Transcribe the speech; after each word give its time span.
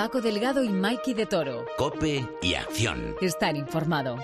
Paco 0.00 0.22
Delgado 0.22 0.64
y 0.64 0.70
Mikey 0.70 1.12
de 1.12 1.26
Toro. 1.26 1.66
Cope 1.76 2.26
y 2.40 2.54
acción. 2.54 3.16
Estar 3.20 3.54
informado. 3.54 4.16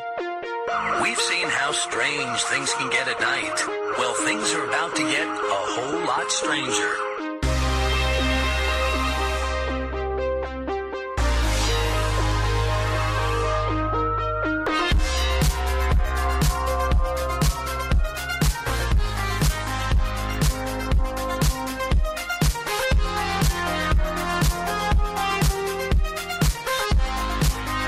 We've 1.02 1.20
seen 1.20 1.46
how 1.50 1.70
strange 1.70 2.42
things 2.44 2.72
can 2.78 2.88
get 2.88 3.06
at 3.06 3.20
night. 3.20 3.60
Well, 3.98 4.14
things 4.24 4.54
are 4.54 4.64
about 4.68 4.96
to 4.96 5.02
get 5.02 5.26
a 5.26 5.60
whole 5.74 6.00
lot 6.06 6.32
stranger. 6.32 7.05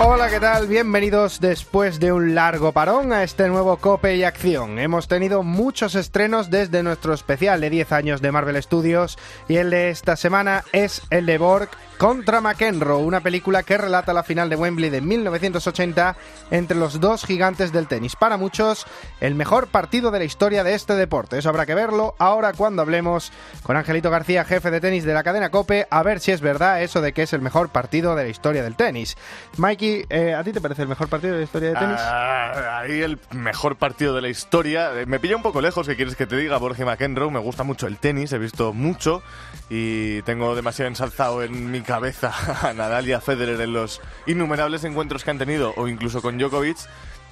Hola, 0.00 0.30
¿qué 0.30 0.38
tal? 0.38 0.68
Bienvenidos 0.68 1.40
después 1.40 1.98
de 1.98 2.12
un 2.12 2.36
largo 2.36 2.70
parón 2.70 3.12
a 3.12 3.24
este 3.24 3.48
nuevo 3.48 3.78
Cope 3.78 4.14
y 4.14 4.22
Acción. 4.22 4.78
Hemos 4.78 5.08
tenido 5.08 5.42
muchos 5.42 5.96
estrenos 5.96 6.50
desde 6.50 6.84
nuestro 6.84 7.12
especial 7.12 7.60
de 7.60 7.68
10 7.68 7.90
años 7.90 8.22
de 8.22 8.30
Marvel 8.30 8.62
Studios 8.62 9.18
y 9.48 9.56
el 9.56 9.70
de 9.70 9.90
esta 9.90 10.14
semana 10.14 10.62
es 10.72 11.02
el 11.10 11.26
de 11.26 11.38
Borg 11.38 11.70
contra 11.98 12.40
McEnroe, 12.40 13.02
una 13.02 13.20
película 13.20 13.64
que 13.64 13.76
relata 13.76 14.12
la 14.12 14.22
final 14.22 14.48
de 14.48 14.56
Wembley 14.56 14.88
de 14.88 15.00
1980 15.00 16.16
entre 16.52 16.76
los 16.78 17.00
dos 17.00 17.24
gigantes 17.24 17.72
del 17.72 17.88
tenis. 17.88 18.14
Para 18.16 18.36
muchos, 18.36 18.86
el 19.20 19.34
mejor 19.34 19.66
partido 19.66 20.10
de 20.10 20.20
la 20.20 20.24
historia 20.24 20.62
de 20.62 20.74
este 20.74 20.94
deporte. 20.94 21.38
Eso 21.38 21.48
habrá 21.48 21.66
que 21.66 21.74
verlo 21.74 22.14
ahora 22.18 22.52
cuando 22.52 22.82
hablemos 22.82 23.32
con 23.64 23.76
Angelito 23.76 24.10
García, 24.10 24.44
jefe 24.44 24.70
de 24.70 24.80
tenis 24.80 25.04
de 25.04 25.12
la 25.12 25.24
cadena 25.24 25.50
Cope, 25.50 25.86
a 25.90 26.02
ver 26.04 26.20
si 26.20 26.30
es 26.30 26.40
verdad 26.40 26.82
eso 26.82 27.00
de 27.00 27.12
que 27.12 27.22
es 27.24 27.32
el 27.32 27.40
mejor 27.40 27.70
partido 27.70 28.14
de 28.14 28.22
la 28.24 28.28
historia 28.28 28.62
del 28.62 28.76
tenis. 28.76 29.16
Mikey, 29.56 30.06
eh, 30.08 30.34
¿a 30.34 30.44
ti 30.44 30.52
te 30.52 30.60
parece 30.60 30.82
el 30.82 30.88
mejor 30.88 31.08
partido 31.08 31.32
de 31.32 31.40
la 31.40 31.44
historia 31.44 31.70
de 31.70 31.74
tenis? 31.74 31.96
Ah, 31.98 32.78
ahí 32.78 33.02
el 33.02 33.18
mejor 33.32 33.76
partido 33.76 34.14
de 34.14 34.22
la 34.22 34.28
historia. 34.28 34.92
Eh, 34.94 35.06
Me 35.06 35.18
pilla 35.18 35.34
un 35.36 35.42
poco 35.42 35.60
lejos, 35.60 35.88
¿qué 35.88 35.96
quieres 35.96 36.14
que 36.14 36.26
te 36.26 36.36
diga? 36.36 36.58
Borja 36.58 36.84
McEnroe, 36.84 37.30
me 37.30 37.40
gusta 37.40 37.64
mucho 37.64 37.88
el 37.88 37.98
tenis, 37.98 38.32
he 38.32 38.38
visto 38.38 38.72
mucho 38.72 39.20
y 39.68 40.22
tengo 40.22 40.54
demasiado 40.54 40.88
ensalzado 40.88 41.42
en 41.42 41.70
mi 41.72 41.82
cabeza 41.88 42.34
a 42.68 42.74
Nadal 42.74 43.08
y 43.08 43.12
a 43.12 43.20
Federer 43.22 43.58
en 43.62 43.72
los 43.72 44.02
innumerables 44.26 44.84
encuentros 44.84 45.24
que 45.24 45.30
han 45.30 45.38
tenido, 45.38 45.72
o 45.76 45.88
incluso 45.88 46.20
con 46.20 46.36
Djokovic, 46.36 46.76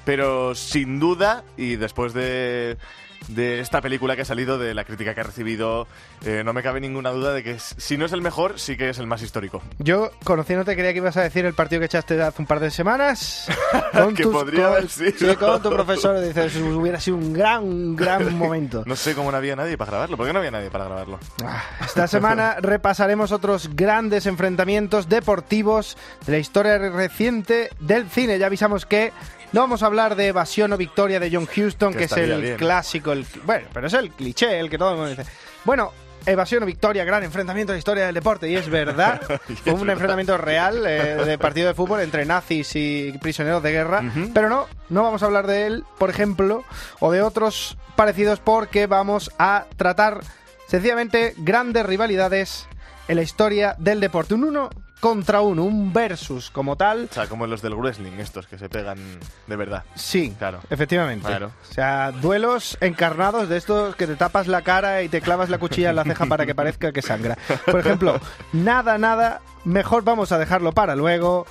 pero 0.06 0.54
sin 0.54 0.98
duda, 0.98 1.44
y 1.58 1.76
después 1.76 2.14
de, 2.14 2.78
de 3.28 3.60
esta 3.60 3.80
película 3.80 4.14
que 4.16 4.22
ha 4.22 4.24
salido, 4.24 4.58
de 4.58 4.72
la 4.74 4.84
crítica 4.84 5.14
que 5.14 5.20
ha 5.20 5.24
recibido, 5.24 5.86
eh, 6.24 6.42
no 6.44 6.52
me 6.52 6.62
cabe 6.62 6.80
ninguna 6.80 7.10
duda 7.10 7.32
de 7.32 7.42
que 7.42 7.58
si 7.58 7.96
no 7.96 8.04
es 8.06 8.12
el 8.12 8.22
mejor, 8.22 8.58
sí 8.58 8.76
que 8.76 8.88
es 8.90 8.98
el 8.98 9.06
más 9.06 9.22
histórico. 9.22 9.62
Yo, 9.78 10.10
conociéndote, 10.24 10.74
creía 10.74 10.92
que 10.92 10.98
ibas 10.98 11.16
a 11.16 11.22
decir 11.22 11.44
el 11.44 11.54
partido 11.54 11.80
que 11.80 11.86
echaste 11.86 12.20
hace 12.22 12.40
un 12.42 12.46
par 12.46 12.60
de 12.60 12.70
semanas. 12.70 13.48
Con 13.92 14.14
Que 14.14 14.22
tus- 14.22 14.32
podría 14.32 14.64
con- 14.68 14.72
haber 14.76 14.88
sido. 14.88 15.12
Sí, 15.30 15.36
con 15.36 15.62
tu 15.62 15.70
profesor. 15.70 16.20
Dices, 16.20 16.56
hubiera 16.56 17.00
sido 17.00 17.16
un 17.16 17.32
gran, 17.32 17.64
un 17.64 17.96
gran 17.96 18.34
momento. 18.38 18.82
No 18.86 18.96
sé 18.96 19.14
cómo 19.14 19.30
no 19.30 19.36
había 19.38 19.56
nadie 19.56 19.76
para 19.76 19.90
grabarlo. 19.92 20.16
¿Por 20.16 20.26
qué 20.26 20.32
no 20.32 20.38
había 20.38 20.50
nadie 20.50 20.70
para 20.70 20.84
grabarlo? 20.84 21.18
Ah, 21.44 21.62
Esta 21.84 22.06
semana 22.06 22.56
repasaremos 22.60 23.32
otros 23.32 23.70
grandes 23.74 24.26
enfrentamientos 24.26 25.08
deportivos 25.08 25.96
de 26.26 26.32
la 26.32 26.38
historia 26.38 26.78
reciente 26.78 27.70
del 27.80 28.08
cine. 28.08 28.38
Ya 28.38 28.46
avisamos 28.46 28.86
que 28.86 29.12
no 29.52 29.60
vamos 29.60 29.82
a 29.82 29.86
hablar 29.86 30.16
de 30.16 30.28
evasión 30.28 30.72
o 30.72 30.76
victoria 30.76 31.20
de 31.20 31.30
John 31.30 31.48
Huston, 31.48 31.92
Que 31.92 32.00
que, 32.00 32.04
es 32.04 32.12
el 32.12 32.40
bien. 32.40 32.56
clásico, 32.56 33.12
el, 33.12 33.26
bueno, 33.44 33.68
pero 33.72 33.86
es 33.86 33.92
el 33.94 34.10
cliché, 34.10 34.58
el 34.58 34.70
que 34.70 34.78
todo 34.78 34.90
el 34.90 34.96
mundo 34.96 35.10
dice. 35.10 35.26
Bueno, 35.64 35.92
evasión 36.26 36.62
o 36.62 36.66
victoria, 36.66 37.04
gran 37.04 37.22
enfrentamiento 37.22 37.72
de 37.72 37.76
la 37.76 37.78
historia 37.78 38.06
del 38.06 38.14
deporte, 38.14 38.48
y 38.48 38.56
es 38.56 38.68
verdad, 38.68 39.20
fue 39.64 39.72
un 39.72 39.88
enfrentamiento 39.88 40.36
real 40.36 40.84
eh, 40.86 41.16
de 41.24 41.38
partido 41.38 41.68
de 41.68 41.74
fútbol 41.74 42.00
entre 42.00 42.24
nazis 42.26 42.72
y 42.74 43.12
prisioneros 43.20 43.62
de 43.62 43.72
guerra, 43.72 44.02
pero 44.34 44.48
no, 44.48 44.66
no 44.88 45.02
vamos 45.02 45.22
a 45.22 45.26
hablar 45.26 45.46
de 45.46 45.66
él, 45.66 45.84
por 45.98 46.10
ejemplo, 46.10 46.64
o 47.00 47.12
de 47.12 47.22
otros 47.22 47.78
parecidos, 47.94 48.40
porque 48.40 48.86
vamos 48.86 49.30
a 49.38 49.66
tratar 49.76 50.20
sencillamente 50.66 51.34
grandes 51.38 51.86
rivalidades 51.86 52.66
en 53.08 53.16
la 53.16 53.22
historia 53.22 53.76
del 53.78 54.00
deporte. 54.00 54.34
Un 54.34 54.44
uno 54.44 54.70
contra 55.00 55.40
uno, 55.42 55.62
un 55.64 55.92
versus 55.92 56.50
como 56.50 56.76
tal. 56.76 57.08
O 57.10 57.14
sea, 57.14 57.26
como 57.26 57.46
los 57.46 57.62
del 57.62 57.74
wrestling, 57.74 58.12
estos 58.18 58.46
que 58.46 58.58
se 58.58 58.68
pegan 58.68 58.98
de 59.46 59.56
verdad. 59.56 59.84
Sí, 59.94 60.34
Claro. 60.38 60.60
efectivamente. 60.70 61.26
Claro. 61.26 61.52
O 61.70 61.72
sea, 61.74 62.12
duelos 62.12 62.78
encarnados 62.80 63.48
de 63.48 63.56
estos 63.58 63.94
que 63.96 64.06
te 64.06 64.16
tapas 64.16 64.46
la 64.46 64.62
cara 64.62 65.02
y 65.02 65.08
te 65.08 65.20
clavas 65.20 65.50
la 65.50 65.58
cuchilla 65.58 65.90
en 65.90 65.96
la 65.96 66.04
ceja 66.04 66.26
para 66.26 66.46
que 66.46 66.54
parezca 66.54 66.92
que 66.92 67.02
sangra. 67.02 67.36
Por 67.66 67.80
ejemplo, 67.80 68.18
nada, 68.52 68.98
nada, 68.98 69.40
mejor 69.64 70.02
vamos 70.04 70.32
a 70.32 70.38
dejarlo 70.38 70.72
para 70.72 70.96
luego. 70.96 71.46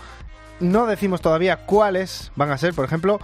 No 0.59 0.85
decimos 0.87 1.21
todavía 1.21 1.57
cuáles 1.65 2.31
van 2.35 2.49
a 2.51 2.57
ser, 2.57 2.73
por 2.73 2.85
ejemplo, 2.85 3.19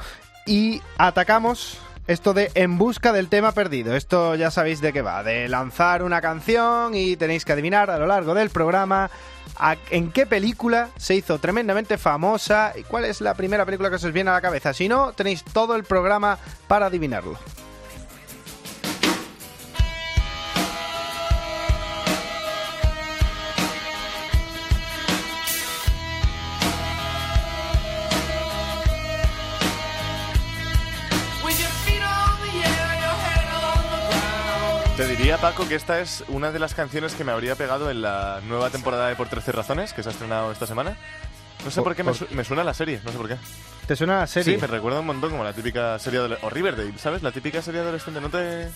y 0.46 0.82
atacamos 0.98 1.78
esto 2.08 2.34
de 2.34 2.52
En 2.56 2.78
busca 2.78 3.14
del 3.14 3.30
tema 3.30 3.54
perdido. 3.54 3.96
Esto 3.96 4.36
ya 4.36 4.52
sabéis 4.52 4.82
de 4.82 4.92
qué 4.92 5.02
va, 5.02 5.24
de 5.24 5.48
lanzar 5.48 6.04
una 6.04 6.20
canción 6.20 6.94
y 6.94 7.16
tenéis 7.16 7.46
que 7.46 7.54
adivinar 7.54 7.90
a 7.90 7.98
lo 7.98 8.08
largo 8.08 8.34
del 8.34 8.50
programa 8.50 9.10
en 9.90 10.12
qué 10.12 10.26
película 10.26 10.90
se 10.98 11.16
hizo 11.16 11.40
tremendamente 11.40 11.98
famosa 11.98 12.74
y 12.76 12.84
cuál 12.84 13.06
es 13.06 13.22
la 13.22 13.36
primera 13.36 13.66
película 13.66 13.90
que 13.90 14.00
se 14.00 14.08
os 14.08 14.14
viene 14.14 14.30
a 14.30 14.34
la 14.34 14.42
cabeza. 14.42 14.74
Si 14.74 14.88
no, 14.88 15.14
tenéis 15.14 15.44
todo 15.44 15.76
el 15.76 15.84
programa 15.84 16.40
para 16.68 16.88
adivinarlo. 16.88 17.38
Te 35.02 35.08
diría, 35.08 35.40
Paco, 35.40 35.68
que 35.68 35.74
esta 35.74 36.00
es 36.00 36.24
una 36.28 36.52
de 36.52 36.60
las 36.60 36.76
canciones 36.76 37.16
que 37.16 37.24
me 37.24 37.32
habría 37.32 37.56
pegado 37.56 37.90
en 37.90 38.04
la 38.04 38.40
nueva 38.48 38.70
temporada 38.70 39.08
de 39.10 39.16
Por 39.16 39.28
13 39.30 39.52
Razones, 39.52 39.94
que 39.94 40.04
se 40.04 40.10
ha 40.10 40.12
estrenado 40.12 40.52
esta 40.52 40.68
semana. 40.68 40.96
No 41.66 41.72
sé 41.72 41.78
Por- 41.78 41.86
por 41.86 41.96
qué 41.96 42.04
me, 42.04 42.12
por- 42.14 42.18
su- 42.30 42.36
me 42.36 42.44
suena 42.44 42.64
la 42.64 42.76
serie, 42.76 43.02
no 43.04 43.12
sé 43.12 43.18
por 43.18 43.28
qué. 43.28 43.36
¿Te 43.92 43.98
suena 43.98 44.20
la 44.20 44.28
serie? 44.28 44.56
Sí, 44.56 44.62
me 44.62 44.68
recuerda 44.68 45.02
un 45.02 45.06
montón 45.06 45.32
como 45.32 45.44
la 45.44 45.52
típica 45.52 46.00
serie 46.00 46.20
adolescente. 46.20 46.48
O 46.48 46.50
Riverdale, 46.50 46.94
¿sabes? 46.98 47.24
La 47.24 47.34
típica 47.34 47.62
serie 47.62 47.82
adolescente, 47.82 48.22
¿no 48.22 48.30
te...? 48.30 48.70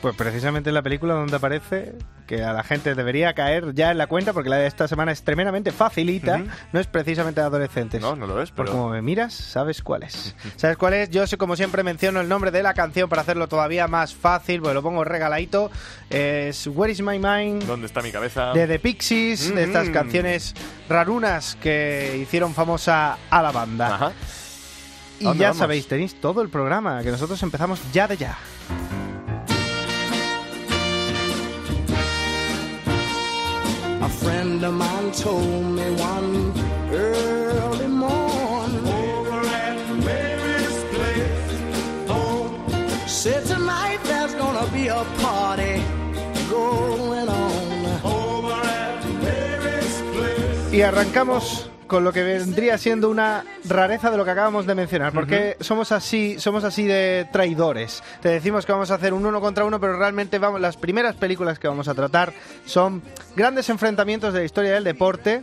Pues 0.00 0.16
precisamente 0.16 0.70
en 0.70 0.74
la 0.74 0.80
película 0.80 1.12
donde 1.12 1.36
aparece 1.36 1.92
que 2.26 2.42
a 2.42 2.54
la 2.54 2.62
gente 2.62 2.94
debería 2.94 3.34
caer 3.34 3.74
ya 3.74 3.90
en 3.90 3.98
la 3.98 4.06
cuenta 4.06 4.32
porque 4.32 4.48
la 4.48 4.56
de 4.56 4.66
esta 4.66 4.88
semana 4.88 5.12
es 5.12 5.22
tremendamente 5.24 5.72
facilita, 5.72 6.42
no 6.72 6.80
es 6.80 6.86
precisamente 6.86 7.42
de 7.42 7.46
adolescentes. 7.48 8.00
No, 8.00 8.16
no 8.16 8.26
lo 8.26 8.40
es, 8.40 8.50
Por 8.50 8.64
pero... 8.64 8.78
como 8.78 8.88
me 8.88 9.02
miras, 9.02 9.34
sabes 9.34 9.82
cuál 9.82 10.04
es. 10.04 10.34
¿Sabes 10.56 10.78
cuál 10.78 10.94
es? 10.94 11.10
Yo 11.10 11.26
sé, 11.26 11.36
como 11.36 11.54
siempre 11.54 11.82
menciono 11.82 12.22
el 12.22 12.28
nombre 12.30 12.50
de 12.50 12.62
la 12.62 12.72
canción 12.72 13.10
para 13.10 13.20
hacerlo 13.22 13.48
todavía 13.48 13.86
más 13.88 14.14
fácil, 14.14 14.62
pues 14.62 14.72
lo 14.74 14.82
pongo 14.82 15.04
regaladito. 15.04 15.70
Es 16.08 16.66
Where 16.66 16.90
is 16.90 17.02
my 17.02 17.18
mind? 17.18 17.64
¿Dónde 17.64 17.86
está 17.88 18.00
mi 18.00 18.10
cabeza? 18.10 18.54
de 18.54 18.66
The 18.66 18.78
Pixies, 18.78 19.54
de 19.54 19.64
estas 19.64 19.90
Mm. 19.90 19.92
canciones 19.92 20.54
rarunas 20.88 21.58
que 21.62 22.18
hicieron 22.22 22.54
famosa 22.54 23.18
a 23.28 23.42
la 23.42 23.52
banda. 23.52 23.94
Ajá. 23.96 24.12
Y 25.22 25.24
¿A 25.24 25.28
dónde 25.28 25.42
ya 25.42 25.48
vamos? 25.50 25.58
sabéis, 25.58 25.86
tenéis 25.86 26.14
todo 26.20 26.42
el 26.42 26.48
programa, 26.48 27.00
que 27.02 27.10
nosotros 27.12 27.40
empezamos 27.44 27.80
ya 27.92 28.08
de 28.08 28.16
ya. 28.16 28.36
A 34.00 34.08
friend 34.08 34.64
of 34.64 34.74
mine 34.74 35.12
told 35.12 35.64
me 35.76 35.90
one 36.00 36.52
early 36.92 37.86
morning 37.86 38.86
over 38.86 39.40
at 39.46 39.76
Mary's 40.04 40.84
place. 40.90 42.08
Oh, 42.08 42.50
said 43.06 43.44
tonight 43.46 44.00
there's 44.04 44.34
gonna 44.34 44.66
be 44.72 44.88
a 44.88 45.04
party 45.20 45.82
going 46.50 47.28
on 47.28 47.86
over 48.04 48.54
at 48.54 49.04
Mary's 49.22 50.02
place. 50.12 50.72
Y 50.76 50.82
arrancamos 50.82 51.68
con 51.92 52.04
lo 52.04 52.12
que 52.14 52.22
vendría 52.22 52.78
siendo 52.78 53.10
una 53.10 53.44
rareza 53.66 54.10
de 54.10 54.16
lo 54.16 54.24
que 54.24 54.30
acabamos 54.30 54.64
de 54.64 54.74
mencionar, 54.74 55.12
porque 55.12 55.58
somos 55.60 55.92
así, 55.92 56.40
somos 56.40 56.64
así 56.64 56.86
de 56.86 57.28
traidores. 57.30 58.02
Te 58.22 58.30
decimos 58.30 58.64
que 58.64 58.72
vamos 58.72 58.90
a 58.90 58.94
hacer 58.94 59.12
un 59.12 59.26
uno 59.26 59.42
contra 59.42 59.66
uno, 59.66 59.78
pero 59.78 59.98
realmente 59.98 60.38
vamos, 60.38 60.58
las 60.58 60.78
primeras 60.78 61.16
películas 61.16 61.58
que 61.58 61.68
vamos 61.68 61.88
a 61.88 61.94
tratar 61.94 62.32
son 62.64 63.02
grandes 63.36 63.68
enfrentamientos 63.68 64.32
de 64.32 64.38
la 64.38 64.46
historia 64.46 64.72
del 64.72 64.84
deporte, 64.84 65.42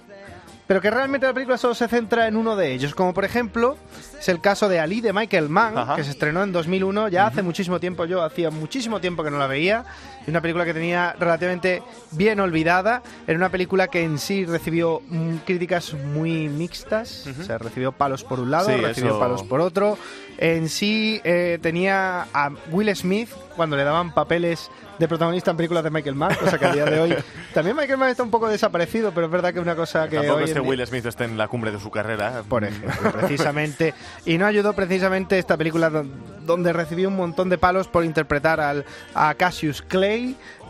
pero 0.65 0.81
que 0.81 0.89
realmente 0.89 1.27
la 1.27 1.33
película 1.33 1.59
solo 1.59 1.75
se 1.75 1.87
centra 1.87 2.27
en 2.27 2.35
uno 2.35 2.55
de 2.55 2.73
ellos, 2.73 2.95
como 2.95 3.13
por 3.13 3.25
ejemplo 3.25 3.77
es 4.19 4.27
el 4.27 4.41
caso 4.41 4.67
de 4.67 4.79
Ali 4.79 5.01
de 5.01 5.13
Michael 5.13 5.49
Mann, 5.49 5.77
Ajá. 5.77 5.95
que 5.95 6.03
se 6.03 6.09
estrenó 6.09 6.41
en 6.41 6.51
2001, 6.51 7.09
ya 7.09 7.27
hace 7.27 7.43
muchísimo 7.43 7.79
tiempo, 7.79 8.05
yo 8.05 8.23
hacía 8.23 8.49
muchísimo 8.49 8.99
tiempo 8.99 9.23
que 9.23 9.29
no 9.29 9.37
la 9.37 9.45
veía, 9.45 9.85
una 10.29 10.41
película 10.41 10.65
que 10.65 10.73
tenía 10.73 11.15
relativamente 11.19 11.81
bien 12.11 12.39
olvidada, 12.39 13.01
era 13.27 13.37
una 13.37 13.49
película 13.49 13.87
que 13.87 14.03
en 14.03 14.17
sí 14.19 14.45
recibió 14.45 15.01
mm, 15.09 15.37
críticas 15.45 15.93
muy 15.93 16.49
mixtas, 16.49 17.27
o 17.39 17.43
sea, 17.43 17.57
recibió 17.57 17.91
palos 17.91 18.23
por 18.23 18.39
un 18.39 18.51
lado, 18.51 18.69
Sí, 18.69 18.75
recibió 18.75 19.11
eso- 19.11 19.19
palos 19.19 19.43
por 19.43 19.61
otro, 19.61 19.97
en 20.37 20.69
sí 20.69 21.19
eh, 21.23 21.59
tenía 21.61 22.27
a 22.33 22.51
Will 22.71 22.95
Smith 22.95 23.29
cuando 23.55 23.75
le 23.75 23.83
daban 23.83 24.13
papeles 24.13 24.69
de 24.97 25.07
protagonista 25.07 25.51
en 25.51 25.57
películas 25.57 25.83
de 25.83 25.89
Michael 25.91 26.15
Mann, 26.15 26.35
cosa 26.35 26.57
que 26.57 26.65
a 26.65 26.73
día 26.73 26.85
de 26.85 26.99
hoy 26.99 27.15
también 27.53 27.75
Michael 27.75 27.97
Mann 27.97 28.09
está 28.09 28.23
un 28.23 28.31
poco 28.31 28.47
desaparecido, 28.49 29.11
pero 29.13 29.25
es 29.27 29.31
verdad 29.31 29.51
que 29.53 29.59
es 29.59 29.63
una 29.63 29.75
cosa 29.75 30.07
que 30.09 30.17
Tampoco 30.17 30.37
hoy 30.37 30.43
es 30.43 30.51
que 30.51 30.57
en 30.57 30.63
día- 30.63 30.69
Will 30.69 30.87
Smith 30.87 31.05
esté 31.05 31.23
en 31.25 31.37
la 31.37 31.47
cumbre 31.47 31.71
de 31.71 31.79
su 31.79 31.89
carrera. 31.89 32.43
por 32.47 32.63
ejemplo, 32.65 33.11
precisamente. 33.13 33.93
Y 34.25 34.37
no 34.37 34.45
ayudó 34.45 34.73
precisamente 34.73 35.39
esta 35.39 35.55
película 35.57 35.89
do- 35.89 36.05
donde 36.45 36.73
recibió 36.73 37.07
un 37.07 37.15
montón 37.15 37.49
de 37.49 37.57
palos 37.57 37.87
por 37.87 38.03
interpretar 38.03 38.59
al, 38.59 38.83
a 39.13 39.33
Cassius 39.35 39.81
Clay 39.81 40.18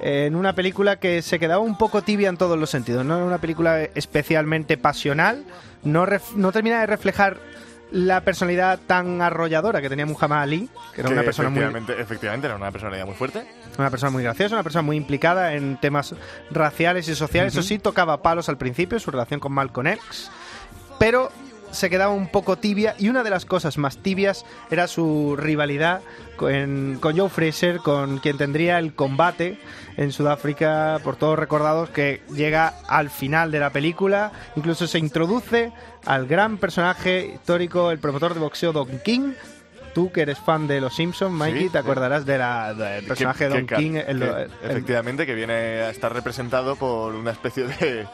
en 0.01 0.36
una 0.36 0.54
película 0.54 0.98
que 0.98 1.22
se 1.22 1.40
quedaba 1.40 1.60
un 1.62 1.78
poco 1.78 2.01
tibia 2.01 2.30
en 2.30 2.38
todos 2.38 2.57
los 2.57 2.69
sentidos. 2.69 3.06
No 3.06 3.16
era 3.16 3.25
una 3.25 3.38
película 3.40 3.81
especialmente 3.96 4.78
pasional, 4.78 5.44
no, 5.84 6.06
ref- 6.06 6.34
no 6.36 6.51
termina 6.51 6.80
de 6.81 6.86
reflejar 6.86 7.38
la 7.92 8.22
personalidad 8.22 8.80
tan 8.86 9.19
arrolladora 9.22 9.81
que 9.81 9.90
tenía 9.90 10.06
Muhammad 10.06 10.42
Ali, 10.44 10.69
que 10.94 11.01
era 11.01 11.07
Que 11.10 11.13
una 11.16 11.24
persona 11.24 11.50
muy 11.50 11.60
efectivamente, 11.60 12.00
efectivamente 12.01 12.46
era 12.48 12.56
una 12.56 12.72
personalidad 12.72 13.06
muy 13.07 13.16
fuerte. 13.16 13.44
una 13.80 13.90
persona 13.90 14.12
muy 14.12 14.22
graciosa, 14.22 14.54
una 14.56 14.62
persona 14.63 14.84
muy 14.84 14.96
implicada 14.96 15.54
en 15.56 15.78
temas 15.81 16.13
raciales 16.51 17.07
y 17.07 17.16
sociales. 17.16 17.54
Eso 17.54 17.63
sí, 17.63 17.80
tocaba 17.80 18.22
palos 18.22 18.48
al 18.48 18.57
principio, 18.60 19.00
su 19.00 19.10
relación 19.10 19.40
con 19.40 19.54
Malcolm 19.54 19.88
X, 19.88 20.30
pero 21.00 21.31
se 21.71 21.89
quedaba 21.89 22.13
un 22.13 22.27
poco 22.27 22.57
tibia 22.57 22.95
y 22.98 23.10
una 23.10 23.24
de 23.24 23.30
las 23.30 23.45
cosas 23.45 23.77
más 23.77 23.98
tibias 23.98 24.45
era 24.71 24.88
su 24.88 25.36
rivalidad 25.38 26.01
con, 26.36 26.98
con 27.01 27.18
Joe 27.18 27.30
Fraser, 27.30 27.77
con 27.80 28.19
quien 28.19 28.38
tendría 28.38 28.80
el 28.80 28.94
combate 28.94 29.60
en 29.98 30.12
Sudáfrica, 30.12 31.00
por 31.04 31.16
todos 31.18 31.38
recordados, 31.38 31.89
que 31.89 32.21
llega 32.33 32.74
al 32.88 33.10
final 33.10 33.51
de 33.51 33.60
la 33.60 33.69
película, 33.71 34.31
incluso 34.56 34.88
se 34.88 34.98
introduce 35.00 35.71
al 36.06 36.25
gran 36.27 36.57
personaje 36.57 37.33
histórico, 37.36 37.92
el 37.92 38.00
promotor 38.00 38.33
de 38.33 38.39
boxeo 38.39 38.72
Don 38.72 39.00
King. 39.00 39.33
Tú 39.94 40.12
que 40.12 40.22
eres 40.22 40.38
fan 40.38 40.68
de 40.68 40.80
Los 40.80 40.95
Simpsons, 40.95 41.33
Mikey, 41.33 41.63
Sí, 41.63 41.69
te 41.69 41.80
acordarás 41.80 42.24
de 42.25 42.38
la, 42.38 42.74
del 42.75 43.04
personaje 43.06 43.50
de 43.50 43.65
Que- 43.65 43.75
Don 43.75 43.80
King. 43.83 43.95
el- 44.07 44.19
que- 44.19 44.25
el- 44.25 44.51
efectivamente, 44.69 45.25
que 45.25 45.33
viene 45.33 45.54
a 45.54 45.89
estar 45.89 46.13
representado 46.13 46.75
por 46.75 47.15
una 47.15 47.31
especie 47.31 47.65
de. 47.65 48.07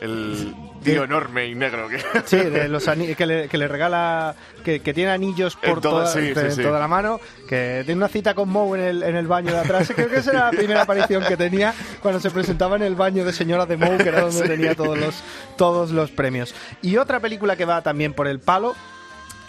El 0.00 0.54
tío 0.82 1.04
enorme 1.04 1.46
y 1.46 1.54
negro 1.54 1.88
que. 1.88 1.98
Sí, 2.26 2.36
de 2.36 2.68
los 2.68 2.84
que, 2.84 3.26
le, 3.26 3.48
que 3.48 3.56
le 3.58 3.68
regala, 3.68 4.34
que, 4.64 4.80
que 4.80 4.92
tiene 4.92 5.10
anillos 5.12 5.56
por 5.56 5.80
todo- 5.80 6.00
toda, 6.00 6.06
sí, 6.08 6.20
de- 6.32 6.50
sí, 6.50 6.56
sí. 6.56 6.62
toda 6.62 6.78
la 6.80 6.88
mano, 6.88 7.20
que 7.48 7.82
tiene 7.86 7.98
una 7.98 8.08
cita 8.08 8.34
con 8.34 8.48
Moe 8.48 8.78
en 8.78 8.84
el, 8.84 9.02
en 9.04 9.16
el 9.16 9.26
baño 9.26 9.52
de 9.52 9.58
atrás. 9.60 9.90
Creo 9.94 10.08
que 10.08 10.16
esa 10.16 10.30
era 10.32 10.44
la 10.46 10.50
primera 10.50 10.82
aparición 10.82 11.22
que 11.24 11.36
tenía 11.36 11.72
cuando 12.02 12.20
se 12.20 12.30
presentaba 12.30 12.76
en 12.76 12.82
el 12.82 12.94
baño 12.96 13.24
de 13.24 13.32
señora 13.32 13.66
de 13.66 13.76
Moe, 13.76 13.96
que 13.98 14.08
era 14.08 14.22
donde 14.22 14.42
tenía 14.48 14.74
todos 14.74 14.98
los, 14.98 15.22
todos 15.56 15.90
los 15.90 16.10
premios. 16.10 16.54
Y 16.82 16.96
otra 16.96 17.20
película 17.20 17.56
que 17.56 17.64
va 17.64 17.80
también 17.82 18.12
por 18.14 18.26
el 18.26 18.40
palo 18.40 18.74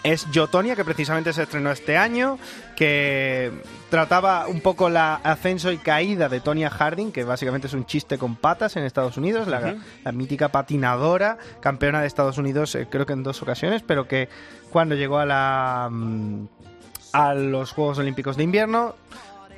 es 0.04 0.30
Yotonia, 0.30 0.76
que 0.76 0.84
precisamente 0.84 1.32
se 1.32 1.42
estrenó 1.42 1.72
este 1.72 1.96
año, 1.96 2.38
que 2.76 3.50
trataba 3.96 4.46
un 4.46 4.60
poco 4.60 4.90
la 4.90 5.14
ascenso 5.14 5.72
y 5.72 5.78
caída 5.78 6.28
de 6.28 6.40
Tonya 6.40 6.68
Harding, 6.68 7.12
que 7.12 7.24
básicamente 7.24 7.66
es 7.66 7.72
un 7.72 7.86
chiste 7.86 8.18
con 8.18 8.36
patas 8.36 8.76
en 8.76 8.84
Estados 8.84 9.16
Unidos, 9.16 9.48
la, 9.48 9.76
la 10.04 10.12
mítica 10.12 10.48
patinadora, 10.50 11.38
campeona 11.60 12.02
de 12.02 12.06
Estados 12.06 12.36
Unidos 12.36 12.74
eh, 12.74 12.86
creo 12.90 13.06
que 13.06 13.14
en 13.14 13.22
dos 13.22 13.40
ocasiones, 13.40 13.80
pero 13.80 14.06
que 14.06 14.28
cuando 14.70 14.96
llegó 14.96 15.16
a 15.16 15.24
la 15.24 15.88
mm, 15.90 16.46
a 17.14 17.32
los 17.32 17.72
Juegos 17.72 17.96
Olímpicos 17.96 18.36
de 18.36 18.42
Invierno, 18.42 18.96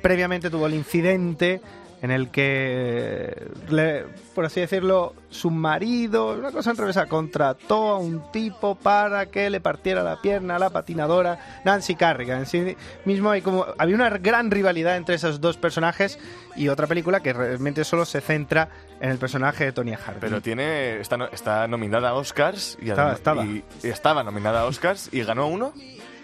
previamente 0.01 0.49
tuvo 0.49 0.67
el 0.67 0.73
incidente 0.73 1.59
en 2.01 2.11
el 2.11 2.29
que, 2.31 3.47
le- 3.69 4.05
por 4.33 4.45
así 4.45 4.59
decirlo, 4.61 5.13
su 5.29 5.51
marido, 5.51 6.33
una 6.33 6.51
cosa 6.51 6.71
enrevesada, 6.71 7.07
contrató 7.07 7.89
a 7.89 7.97
un 7.99 8.31
tipo 8.31 8.75
para 8.75 9.25
que 9.27 9.49
le 9.49 9.59
partiera 9.59 10.01
la 10.03 10.21
pierna 10.21 10.55
a 10.55 10.59
la 10.59 10.69
patinadora 10.69 11.61
Nancy 11.65 11.95
Carrigan. 11.95 12.39
En 12.39 12.45
sí 12.45 12.77
mismo 13.05 13.29
hay 13.31 13.41
como, 13.41 13.65
había 13.77 13.95
una 13.95 14.09
gran 14.11 14.49
rivalidad 14.51 14.95
entre 14.97 15.15
esos 15.15 15.41
dos 15.41 15.57
personajes 15.57 16.19
y 16.55 16.69
otra 16.69 16.87
película 16.87 17.19
que 17.19 17.33
realmente 17.33 17.83
solo 17.83 18.05
se 18.05 18.21
centra 18.21 18.69
en 19.01 19.09
el 19.11 19.17
personaje 19.17 19.65
de 19.65 19.71
Tonya 19.71 19.97
Harding. 19.97 20.21
Pero 20.21 20.41
tiene 20.41 20.99
está, 20.99 21.29
está 21.31 21.67
nominada 21.67 22.09
a 22.09 22.13
Oscars 22.13 22.77
y, 22.81 22.89
Estaba- 22.89 23.11
adem- 23.11 23.15
estaba. 23.15 23.45
y- 23.45 23.63
y 23.83 23.87
estaba 23.87 24.23
nominada 24.23 24.61
a 24.61 24.65
Oscars 24.65 25.09
y 25.11 25.21
ganó 25.23 25.47
uno 25.47 25.73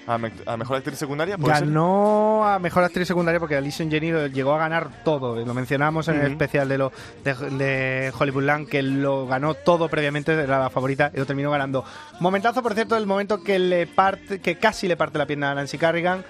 a, 0.07 0.17
me- 0.17 0.31
a 0.45 0.57
mejor 0.57 0.77
actriz 0.77 0.97
secundaria. 0.99 1.37
¿puede 1.37 1.55
ser? 1.55 1.65
Ganó 1.67 2.45
a 2.47 2.59
mejor 2.59 2.83
actriz 2.83 3.07
secundaria 3.07 3.39
porque 3.39 3.55
Alison 3.55 3.89
Jenny 3.89 4.11
llegó 4.29 4.53
a 4.53 4.57
ganar 4.59 5.03
todo. 5.03 5.35
Lo 5.43 5.53
mencionamos 5.53 6.07
en 6.07 6.19
el 6.21 6.31
especial 6.31 6.67
de 6.69 6.77
lo 6.77 6.91
de, 7.23 7.33
de 7.33 8.13
Hollywoodland 8.17 8.67
que 8.69 8.81
lo 8.81 9.25
ganó 9.27 9.53
todo 9.55 9.89
previamente, 9.89 10.33
era 10.33 10.59
la 10.59 10.69
favorita 10.69 11.11
y 11.13 11.17
lo 11.17 11.25
terminó 11.25 11.51
ganando. 11.51 11.83
Momentazo, 12.19 12.61
por 12.61 12.73
cierto, 12.73 12.95
el 12.97 13.05
momento 13.07 13.41
que 13.43 13.57
le 13.59 13.87
parte, 13.87 14.39
que 14.39 14.57
casi 14.57 14.87
le 14.87 14.95
parte 14.97 15.17
la 15.17 15.25
pierna 15.25 15.51
a 15.51 15.55
Nancy 15.55 15.77
Carrigan, 15.77 16.23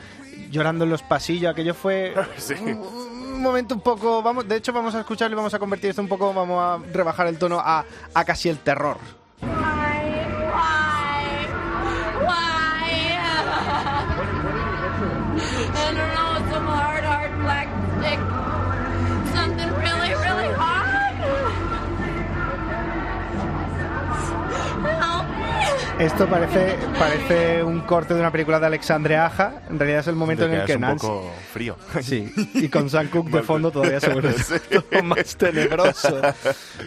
llorando 0.52 0.84
en 0.86 0.90
los 0.92 1.02
pasillos. 1.04 1.52
Aquello 1.52 1.74
fue 1.74 2.14
Sí. 2.38 2.54
un 2.64 3.42
momento 3.42 3.76
un 3.76 3.82
poco. 3.82 4.22
Vamos, 4.24 4.48
de 4.48 4.56
hecho, 4.56 4.72
vamos 4.74 4.96
a 4.96 5.02
escucharlo 5.02 5.36
y 5.36 5.38
vamos 5.38 5.54
a 5.54 5.60
convertir 5.60 5.90
esto 5.90 6.02
un 6.02 6.08
poco, 6.08 6.34
vamos 6.34 6.62
a 6.64 6.92
rebajar 6.94 7.28
el 7.28 7.38
tono 7.38 7.60
a, 7.60 7.84
a 8.14 8.24
casi 8.26 8.50
el 8.50 8.60
terror. 8.60 8.98
Esto 26.00 26.28
parece, 26.28 26.76
parece 27.00 27.64
un 27.64 27.80
corte 27.82 28.14
de 28.14 28.20
una 28.20 28.30
película 28.30 28.60
de 28.60 28.66
Alexandre 28.66 29.16
Aja. 29.16 29.62
En 29.70 29.80
realidad 29.80 30.02
es 30.02 30.08
el 30.08 30.16
momento 30.16 30.46
en 30.46 30.54
el 30.54 30.66
que 30.66 30.76
un 30.76 30.82
Nancy. 30.82 31.08
poco 31.08 31.32
frío. 31.54 31.78
Sí, 32.02 32.32
y 32.54 32.68
con 32.68 32.90
Sam 32.90 33.08
Cooke 33.08 33.30
de 33.32 33.42
fondo 33.44 33.72
todavía 33.72 34.02
se 34.02 34.10
vuelve 34.10 34.34
Sí. 34.44 34.56
todo 34.70 35.04
más 35.04 35.38
tenebroso. 35.38 36.22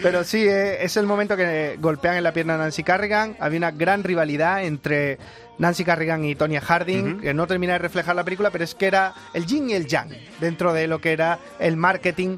Pero 0.02 0.24
sí, 0.24 0.46
eh, 0.46 0.84
es 0.84 0.98
el 0.98 1.06
momento 1.06 1.36
que 1.38 1.78
golpean 1.80 2.16
en 2.16 2.22
la 2.24 2.32
pierna 2.34 2.56
a 2.56 2.58
Nancy 2.58 2.82
Carrigan. 2.82 3.34
Había 3.40 3.56
una 3.58 3.70
gran 3.70 4.04
rivalidad 4.04 4.62
entre 4.64 5.18
Nancy 5.56 5.84
Carrigan 5.84 6.24
y 6.26 6.34
Tonya 6.34 6.60
Harding, 6.60 7.20
que 7.20 7.32
no 7.32 7.46
termina 7.46 7.72
de 7.72 7.78
reflejar 7.78 8.14
la 8.14 8.24
película, 8.24 8.50
pero 8.50 8.62
es 8.64 8.74
que 8.74 8.86
era 8.86 9.14
el 9.32 9.46
yin 9.46 9.70
y 9.70 9.72
el 9.72 9.86
yang 9.86 10.10
dentro 10.38 10.74
de 10.74 10.86
lo 10.86 11.00
que 11.00 11.12
era 11.12 11.38
el 11.58 11.78
marketing 11.78 12.36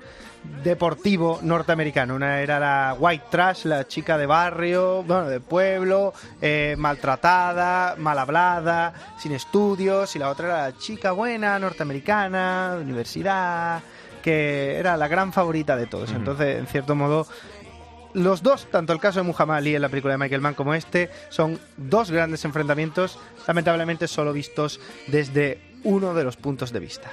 deportivo 0.62 1.38
norteamericano. 1.42 2.14
Una 2.14 2.40
era 2.40 2.58
la 2.58 2.96
white 2.98 3.24
trash, 3.30 3.64
la 3.64 3.86
chica 3.86 4.18
de 4.18 4.26
barrio, 4.26 5.02
bueno, 5.02 5.28
de 5.28 5.40
pueblo, 5.40 6.12
eh, 6.40 6.74
maltratada, 6.78 7.96
mal 7.96 8.18
hablada, 8.18 8.92
sin 9.18 9.32
estudios, 9.32 10.14
y 10.16 10.18
la 10.18 10.30
otra 10.30 10.46
era 10.46 10.62
la 10.70 10.78
chica 10.78 11.12
buena, 11.12 11.58
norteamericana, 11.58 12.76
de 12.76 12.82
universidad, 12.82 13.82
que 14.22 14.76
era 14.76 14.96
la 14.96 15.08
gran 15.08 15.32
favorita 15.32 15.76
de 15.76 15.86
todos. 15.86 16.12
Entonces, 16.12 16.58
en 16.58 16.66
cierto 16.66 16.94
modo, 16.94 17.26
los 18.12 18.42
dos, 18.42 18.66
tanto 18.70 18.92
el 18.92 19.00
caso 19.00 19.20
de 19.20 19.26
Muhammad 19.26 19.58
Ali 19.58 19.74
en 19.74 19.82
la 19.82 19.88
película 19.88 20.14
de 20.14 20.18
Michael 20.18 20.40
Mann 20.40 20.54
como 20.54 20.74
este, 20.74 21.10
son 21.28 21.58
dos 21.76 22.10
grandes 22.10 22.44
enfrentamientos, 22.44 23.18
lamentablemente 23.46 24.08
solo 24.08 24.32
vistos 24.32 24.80
desde 25.06 25.60
uno 25.84 26.12
de 26.12 26.24
los 26.24 26.36
puntos 26.36 26.72
de 26.72 26.80
vista. 26.80 27.12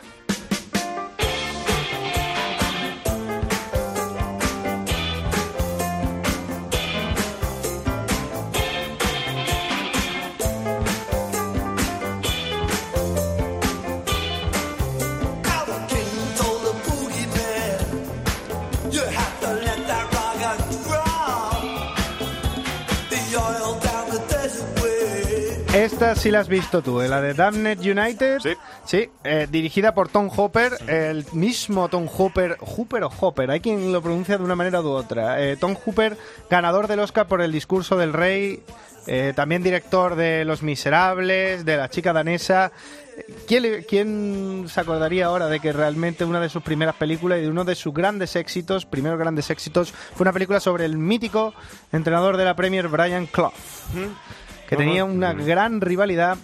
Esta 26.07 26.21
sí 26.21 26.31
la 26.31 26.39
has 26.39 26.47
visto 26.47 26.81
tú, 26.81 27.01
¿eh? 27.01 27.09
la 27.09 27.19
de 27.19 27.33
Damned 27.33 27.79
United. 27.79 28.39
Sí. 28.39 28.53
Sí, 28.85 29.09
eh, 29.25 29.45
dirigida 29.51 29.93
por 29.93 30.07
Tom 30.07 30.29
Hopper, 30.33 30.71
el 30.87 31.25
mismo 31.33 31.89
Tom 31.89 32.07
Hopper, 32.17 32.55
Hooper 32.61 33.03
o 33.03 33.11
Hopper, 33.19 33.51
hay 33.51 33.59
quien 33.59 33.91
lo 33.91 34.01
pronuncia 34.01 34.37
de 34.37 34.43
una 34.45 34.55
manera 34.55 34.79
u 34.81 34.87
otra. 34.87 35.43
Eh, 35.43 35.57
Tom 35.57 35.75
Hooper, 35.75 36.17
ganador 36.49 36.87
del 36.87 37.01
Oscar 37.01 37.27
por 37.27 37.41
El 37.41 37.51
discurso 37.51 37.97
del 37.97 38.13
rey, 38.13 38.63
eh, 39.05 39.33
también 39.35 39.63
director 39.63 40.15
de 40.15 40.45
Los 40.45 40.63
Miserables, 40.63 41.65
de 41.65 41.75
La 41.75 41.89
chica 41.89 42.13
danesa. 42.13 42.71
¿Quién, 43.45 43.63
le- 43.63 43.83
¿Quién 43.85 44.65
se 44.69 44.79
acordaría 44.79 45.25
ahora 45.25 45.47
de 45.47 45.59
que 45.59 45.73
realmente 45.73 46.23
una 46.23 46.39
de 46.39 46.47
sus 46.47 46.63
primeras 46.63 46.95
películas 46.95 47.39
y 47.39 47.41
de 47.41 47.49
uno 47.49 47.65
de 47.65 47.75
sus 47.75 47.93
grandes 47.93 48.37
éxitos, 48.37 48.85
primeros 48.85 49.19
grandes 49.19 49.49
éxitos, 49.49 49.91
fue 49.91 50.23
una 50.23 50.31
película 50.31 50.61
sobre 50.61 50.85
el 50.85 50.97
mítico 50.97 51.53
entrenador 51.91 52.37
de 52.37 52.45
la 52.45 52.55
Premier, 52.55 52.87
Brian 52.87 53.25
Clough? 53.25 53.51
Que 54.67 54.75
tenía 54.75 55.05
una 55.05 55.33
gran 55.33 55.81
rivalidad 55.81 56.37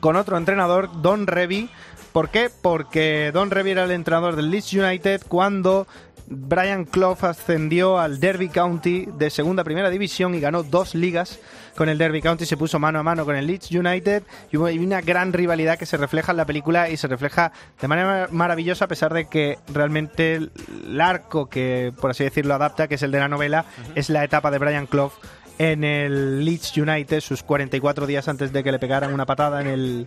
con 0.00 0.16
otro 0.16 0.36
entrenador, 0.36 1.02
Don 1.02 1.26
Revy. 1.26 1.68
¿Por 2.12 2.30
qué? 2.30 2.50
Porque 2.62 3.30
Don 3.32 3.50
Revy 3.50 3.72
era 3.72 3.84
el 3.84 3.90
entrenador 3.90 4.36
del 4.36 4.50
Leeds 4.50 4.72
United 4.72 5.22
cuando 5.28 5.86
Brian 6.30 6.84
Clough 6.84 7.24
ascendió 7.24 7.98
al 7.98 8.20
Derby 8.20 8.48
County 8.48 9.06
de 9.06 9.30
segunda 9.30 9.62
a 9.62 9.64
primera 9.64 9.88
división 9.88 10.34
y 10.34 10.40
ganó 10.40 10.62
dos 10.62 10.94
ligas 10.94 11.38
con 11.74 11.88
el 11.88 11.96
Derby 11.96 12.20
County, 12.20 12.44
se 12.44 12.56
puso 12.56 12.78
mano 12.78 12.98
a 12.98 13.02
mano 13.02 13.24
con 13.24 13.36
el 13.36 13.46
Leeds 13.46 13.70
United 13.70 14.24
y 14.50 14.56
hubo 14.56 14.66
una 14.66 15.00
gran 15.00 15.32
rivalidad 15.32 15.78
que 15.78 15.86
se 15.86 15.96
refleja 15.96 16.32
en 16.32 16.38
la 16.38 16.44
película 16.44 16.90
y 16.90 16.96
se 16.96 17.06
refleja 17.06 17.52
de 17.80 17.88
manera 17.88 18.28
maravillosa 18.30 18.86
a 18.86 18.88
pesar 18.88 19.14
de 19.14 19.26
que 19.26 19.58
realmente 19.72 20.34
el 20.34 20.50
el 20.86 21.00
arco 21.00 21.48
que, 21.48 21.92
por 22.00 22.10
así 22.10 22.24
decirlo, 22.24 22.54
adapta, 22.54 22.88
que 22.88 22.96
es 22.96 23.02
el 23.02 23.12
de 23.12 23.20
la 23.20 23.28
novela, 23.28 23.66
es 23.94 24.10
la 24.10 24.24
etapa 24.24 24.50
de 24.50 24.58
Brian 24.58 24.86
Clough 24.86 25.12
en 25.58 25.82
el 25.84 26.44
Leeds 26.44 26.76
United, 26.76 27.20
sus 27.20 27.42
44 27.42 28.06
días 28.06 28.28
antes 28.28 28.52
de 28.52 28.62
que 28.62 28.70
le 28.72 28.78
pegaran 28.78 29.12
una 29.12 29.26
patada 29.26 29.60
en 29.60 29.66
el 29.66 30.06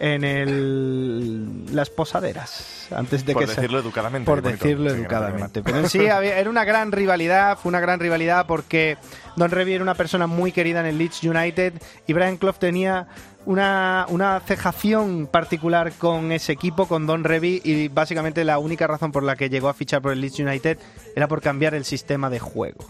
en 0.00 0.24
el 0.24 1.74
las 1.74 1.90
posaderas, 1.90 2.88
antes 2.94 3.24
de 3.24 3.32
Por 3.34 3.42
que 3.42 3.48
se- 3.48 3.54
decirlo 3.56 3.78
educadamente, 3.78 4.26
por 4.26 4.40
bonito. 4.42 4.64
decirlo 4.64 4.90
Sí, 4.90 4.96
educadamente. 4.96 5.62
Pero 5.62 5.88
sí 5.88 6.06
había- 6.08 6.38
era 6.38 6.50
una 6.50 6.64
gran 6.64 6.90
rivalidad, 6.92 7.56
fue 7.58 7.68
una 7.70 7.80
gran 7.80 8.00
rivalidad 8.00 8.46
porque 8.46 8.96
Don 9.36 9.50
Revie 9.50 9.74
era 9.76 9.82
una 9.84 9.94
persona 9.94 10.26
muy 10.26 10.50
querida 10.52 10.80
en 10.80 10.86
el 10.86 10.98
Leeds 10.98 11.22
United 11.22 11.74
y 12.06 12.12
Brian 12.12 12.36
Clough 12.36 12.56
tenía 12.58 13.06
una, 13.44 14.06
una 14.08 14.40
cejación 14.40 15.26
particular 15.26 15.92
con 15.98 16.30
ese 16.32 16.52
equipo, 16.52 16.86
con 16.86 17.06
Don 17.06 17.24
Revie, 17.24 17.60
y 17.64 17.88
básicamente 17.88 18.44
la 18.44 18.58
única 18.58 18.86
razón 18.86 19.10
por 19.12 19.22
la 19.24 19.34
que 19.36 19.50
llegó 19.50 19.68
a 19.68 19.74
fichar 19.74 20.00
por 20.00 20.12
el 20.12 20.20
Leeds 20.20 20.38
United 20.40 20.78
era 21.16 21.26
por 21.28 21.40
cambiar 21.42 21.74
el 21.74 21.84
sistema 21.84 22.30
de 22.30 22.38
juego. 22.38 22.84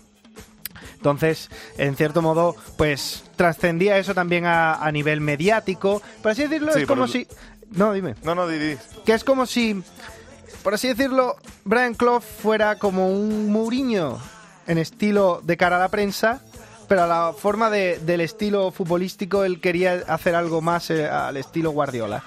Entonces, 1.02 1.50
en 1.78 1.96
cierto 1.96 2.22
modo, 2.22 2.54
pues 2.76 3.24
trascendía 3.34 3.98
eso 3.98 4.14
también 4.14 4.46
a, 4.46 4.74
a 4.74 4.92
nivel 4.92 5.20
mediático. 5.20 6.00
Por 6.22 6.30
así 6.30 6.42
decirlo, 6.42 6.72
Sí, 6.72 6.82
es 6.82 6.86
como 6.86 7.06
el- 7.06 7.10
si... 7.10 7.26
No, 7.72 7.92
dime 7.92 8.14
No, 8.22 8.36
no, 8.36 8.46
Didi. 8.46 8.76
que 9.04 9.12
es 9.12 9.24
como 9.24 9.46
si, 9.46 9.82
por 10.62 10.74
así 10.74 10.86
decirlo, 10.86 11.34
Brian 11.64 11.94
Clough 11.94 12.22
fuera 12.22 12.76
como 12.78 13.08
un 13.08 13.50
Mourinho 13.50 14.20
en 14.68 14.78
estilo 14.78 15.40
de 15.42 15.56
cara 15.56 15.74
a 15.74 15.80
la 15.80 15.88
prensa, 15.88 16.40
pero 16.86 17.02
a 17.02 17.06
la 17.08 17.32
forma 17.36 17.68
de- 17.68 17.98
del 17.98 18.20
estilo 18.20 18.70
futbolístico 18.70 19.42
él 19.44 19.60
quería 19.60 20.04
hacer 20.06 20.36
algo 20.36 20.60
más 20.60 20.88
eh, 20.90 21.08
al 21.08 21.36
estilo 21.36 21.72
Guardiola. 21.72 22.22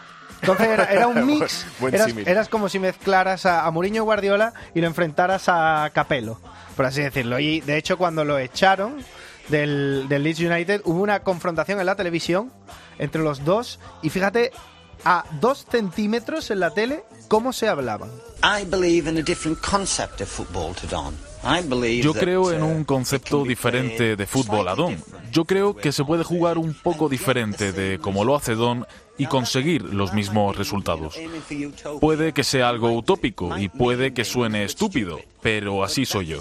Entonces 0.52 0.68
era, 0.68 0.86
era 0.86 1.08
un 1.08 1.26
mix, 1.28 1.66
Buen 1.80 1.96
eras, 1.96 2.50
como 2.50 2.70
si 2.70 2.80
mezclaras 2.80 3.46
a, 3.46 3.66
a 3.66 3.72
Mourinho 3.72 4.04
y 4.04 4.06
Guardiola 4.06 4.54
y 4.74 4.82
lo 4.82 4.88
enfrentaras 4.88 5.46
a 5.48 5.90
Capello, 5.94 6.40
por 6.76 6.86
así 6.86 7.02
decirlo. 7.02 7.40
Y 7.40 7.62
de 7.62 7.78
hecho 7.78 7.98
cuando 7.98 8.24
lo 8.24 8.38
echaron 8.38 8.98
del, 9.50 10.06
del 10.08 10.24
Leeds 10.24 10.40
United 10.40 10.82
hubo 10.86 11.02
una 11.02 11.22
confrontación 11.22 11.80
en 11.80 11.86
la 11.86 11.96
televisión 11.96 12.52
entre 13.00 13.22
los 13.22 13.44
dos 13.44 13.80
y 14.02 14.10
fíjate 14.10 14.52
a 15.04 15.26
dos 15.40 15.66
centímetros 15.70 16.50
en 16.52 16.60
la 16.60 16.72
tele 16.72 17.04
cómo 17.28 17.54
se 17.54 17.68
hablaban. 17.68 18.10
I 18.44 18.66
believe 18.66 19.10
in 19.10 19.18
a 19.18 19.22
different 19.22 19.60
concept 19.60 20.22
of 20.22 20.30
football 20.30 20.74
to 20.76 20.88
Don. 20.88 21.16
I 21.44 21.62
believe 21.62 22.04
Yo 22.04 22.14
that, 22.14 22.22
creo 22.22 22.52
en 22.52 22.64
uh, 22.64 22.68
un 22.68 22.84
concepto 22.86 23.44
diferente 23.44 24.16
de 24.16 24.26
fútbol 24.26 24.68
a 24.68 24.76
Don. 24.76 24.96
different. 24.96 25.32
Yo 25.32 25.46
creo 25.46 25.76
que 25.76 25.92
se 25.92 26.04
puede 26.04 26.24
jugar 26.24 26.58
un 26.58 26.74
poco 26.74 27.08
diferente 27.08 27.72
de 27.72 28.00
como 28.00 28.24
lo 28.24 28.36
hace 28.36 28.56
Don 28.56 28.88
y 29.18 29.26
conseguir 29.28 29.82
los 29.84 30.14
mismos 30.14 30.56
resultados. 30.56 31.18
Puede 32.00 32.34
que 32.34 32.44
sea 32.44 32.70
algo 32.70 32.92
utópico 32.92 33.58
y 33.58 33.70
puede 33.70 34.14
que 34.14 34.26
suene 34.26 34.64
estúpido, 34.64 35.20
pero 35.42 35.84
así 35.84 36.06
soy 36.06 36.28
yo. 36.28 36.40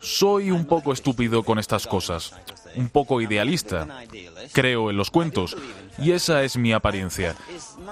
Soy 0.00 0.50
un 0.50 0.64
poco 0.66 0.92
estúpido 0.92 1.44
con 1.44 1.58
estas 1.58 1.86
cosas, 1.86 2.34
un 2.74 2.88
poco 2.88 3.20
idealista. 3.20 3.86
Creo 4.52 4.90
en 4.90 4.96
los 4.96 5.10
cuentos 5.10 5.56
y 5.98 6.10
esa 6.12 6.42
es 6.42 6.56
mi 6.56 6.72
apariencia. 6.72 7.36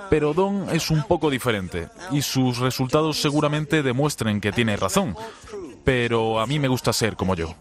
Pero 0.08 0.34
Don 0.34 0.68
es 0.70 0.90
un 0.90 1.04
poco 1.04 1.30
diferente 1.30 1.88
y 2.10 2.22
sus 2.22 2.58
resultados 2.58 3.20
seguramente 3.20 3.82
demuestren 3.82 4.40
que 4.40 4.50
tiene 4.50 4.76
razón. 4.76 5.14
Pero 5.84 6.40
a 6.40 6.46
mí 6.46 6.58
me 6.58 6.68
gusta 6.68 6.92
ser 6.92 7.16
como 7.16 7.34
yo. 7.36 7.54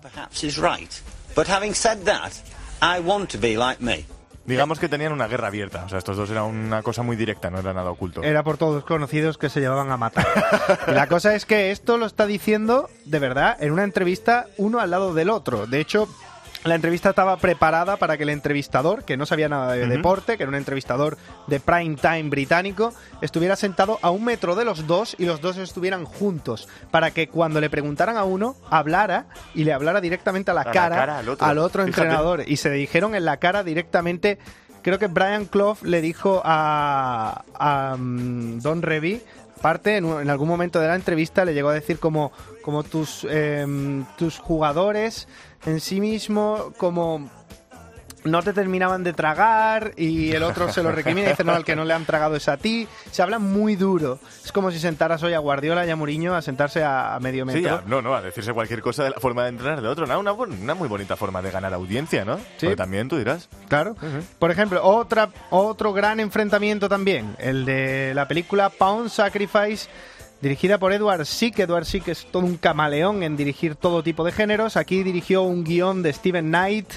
Digamos 4.49 4.79
que 4.79 4.89
tenían 4.89 5.13
una 5.13 5.27
guerra 5.27 5.47
abierta. 5.47 5.83
O 5.85 5.89
sea, 5.89 5.99
estos 5.99 6.17
dos 6.17 6.29
era 6.31 6.43
una 6.43 6.81
cosa 6.81 7.03
muy 7.03 7.15
directa, 7.15 7.49
no 7.49 7.59
era 7.59 7.73
nada 7.73 7.91
oculto. 7.91 8.23
Era 8.23 8.43
por 8.43 8.57
todos 8.57 8.83
conocidos 8.83 9.37
que 9.37 9.49
se 9.49 9.59
llevaban 9.59 9.91
a 9.91 9.97
matar. 9.97 10.27
La 10.87 11.07
cosa 11.07 11.35
es 11.35 11.45
que 11.45 11.71
esto 11.71 11.97
lo 11.97 12.05
está 12.05 12.25
diciendo 12.25 12.89
de 13.05 13.19
verdad 13.19 13.57
en 13.59 13.71
una 13.71 13.83
entrevista 13.83 14.47
uno 14.57 14.79
al 14.79 14.89
lado 14.89 15.13
del 15.13 15.29
otro. 15.29 15.67
De 15.67 15.79
hecho, 15.79 16.09
la 16.63 16.75
entrevista 16.75 17.09
estaba 17.09 17.37
preparada 17.37 17.97
para 17.97 18.17
que 18.17 18.23
el 18.23 18.29
entrevistador, 18.29 19.05
que 19.05 19.15
no 19.15 19.25
sabía 19.25 19.47
nada 19.47 19.73
de 19.73 19.87
deporte, 19.87 20.35
que 20.35 20.43
era 20.43 20.49
un 20.49 20.55
entrevistador 20.55 21.17
de 21.47 21.59
prime 21.59 21.95
time 21.95 22.23
británico, 22.23 22.93
estuviera 23.21 23.55
sentado 23.55 23.97
a 24.01 24.09
un 24.09 24.25
metro 24.25 24.55
de 24.55 24.65
los 24.65 24.85
dos 24.85 25.15
y 25.17 25.25
los 25.25 25.39
dos 25.39 25.57
estuvieran 25.57 26.03
juntos. 26.03 26.67
Para 26.91 27.11
que 27.11 27.29
cuando 27.29 27.61
le 27.61 27.69
preguntaran 27.69 28.17
a 28.17 28.25
uno, 28.25 28.55
hablara 28.69 29.27
y 29.55 29.63
le 29.63 29.71
hablara 29.71 30.01
directamente 30.01 30.51
a 30.51 30.53
la 30.53 30.61
A 30.61 30.65
la 30.65 30.71
cara, 30.71 31.19
al 31.19 31.57
otro. 31.59 31.83
Entrenador. 31.83 32.43
Y 32.45 32.57
se 32.57 32.69
dijeron 32.69 33.15
en 33.15 33.23
la 33.23 33.37
cara 33.37 33.63
directamente. 33.63 34.37
Creo 34.81 34.99
que 34.99 35.07
Brian 35.07 35.45
Clough 35.45 35.81
le 35.83 36.01
dijo 36.01 36.41
a, 36.43 37.43
a, 37.53 37.95
mm, 37.97 38.59
Don 38.59 38.81
Revy, 38.81 39.21
aparte, 39.57 39.97
en, 39.97 40.29
algún 40.29 40.47
momento 40.47 40.79
de 40.79 40.87
la 40.87 40.95
entrevista 40.95 41.43
le 41.43 41.53
llegó 41.53 41.69
a 41.69 41.73
decir 41.73 41.99
como, 41.99 42.31
como 42.61 42.83
tus, 42.83 43.27
em, 43.29 44.05
tus 44.17 44.39
jugadores 44.39 45.27
en 45.65 45.79
sí 45.79 45.99
mismo, 46.01 46.73
como 46.77 47.29
no 48.25 48.43
te 48.43 48.51
terminaban 48.51 49.01
de 49.05 49.13
tragar 49.13 49.93
y 49.95 50.33
el 50.33 50.43
otro 50.43 50.71
se 50.73 50.83
lo 50.83 50.91
recrimina 50.91 51.27
y 51.27 51.29
dice, 51.31 51.45
no, 51.45 51.53
al 51.53 51.63
que 51.63 51.73
no 51.75 51.85
le 51.85 51.93
han 51.93 52.05
tragado 52.05 52.35
es 52.35 52.49
a 52.49 52.57
ti. 52.57 52.85
Se 53.11 53.21
habla 53.21 53.39
muy 53.39 53.77
duro. 53.77 54.19
Es 54.43 54.51
como 54.51 54.71
si 54.71 54.77
sentaras 54.79 55.23
hoy 55.23 55.33
a 55.33 55.39
Guardiola 55.39 55.85
y 55.85 55.89
a 55.89 55.95
Mourinho 55.95 56.35
a 56.35 56.41
sentarse 56.41 56.83
a, 56.83 57.15
a 57.15 57.19
medio 57.21 57.45
Sí, 57.49 57.61
metro. 57.61 57.75
a- 57.77 57.83
no, 57.87 58.01
no, 58.01 58.13
a 58.13 58.21
decirse 58.21 58.51
cualquier 58.51 58.81
cosa 58.81 59.05
de 59.05 59.11
la 59.11 59.19
forma 59.21 59.43
de 59.43 59.49
entrenar 59.49 59.81
de 59.81 59.87
otro. 59.87 60.03
Una, 60.03 60.17
una, 60.17 60.33
una 60.33 60.73
muy 60.75 60.89
bonita 60.89 61.15
forma 61.15 61.41
de 61.41 61.49
ganar 61.49 61.73
audiencia, 61.73 62.25
¿no? 62.25 62.37
Sí. 62.37 62.43
Porque 62.65 62.75
también 62.75 63.07
tú 63.07 63.17
dirás. 63.17 63.47
Claro. 63.69 63.95
Por 64.37 64.51
ejemplo, 64.51 64.83
otra, 64.85 65.29
otro 65.49 65.93
gran 65.93 66.19
enfrentamiento 66.19 66.89
también, 66.89 67.37
el 67.39 67.63
de 67.63 68.11
la 68.13 68.27
película 68.27 68.69
Pound 68.69 69.09
Sacrifice, 69.09 69.87
dirigida 70.41 70.77
por 70.77 70.93
Edward 70.93 71.25
Sick. 71.25 71.59
Edward 71.59 71.85
Sick 71.85 72.07
es 72.07 72.25
todo 72.31 72.45
un 72.45 72.57
camaleón 72.57 73.23
en 73.23 73.35
dirigir 73.37 73.75
todo 73.75 74.03
tipo 74.03 74.23
de 74.23 74.31
géneros. 74.31 74.77
Aquí 74.77 75.03
dirigió 75.03 75.43
un 75.43 75.63
guion 75.63 76.01
de 76.01 76.13
Steven 76.13 76.45
Knight. 76.47 76.91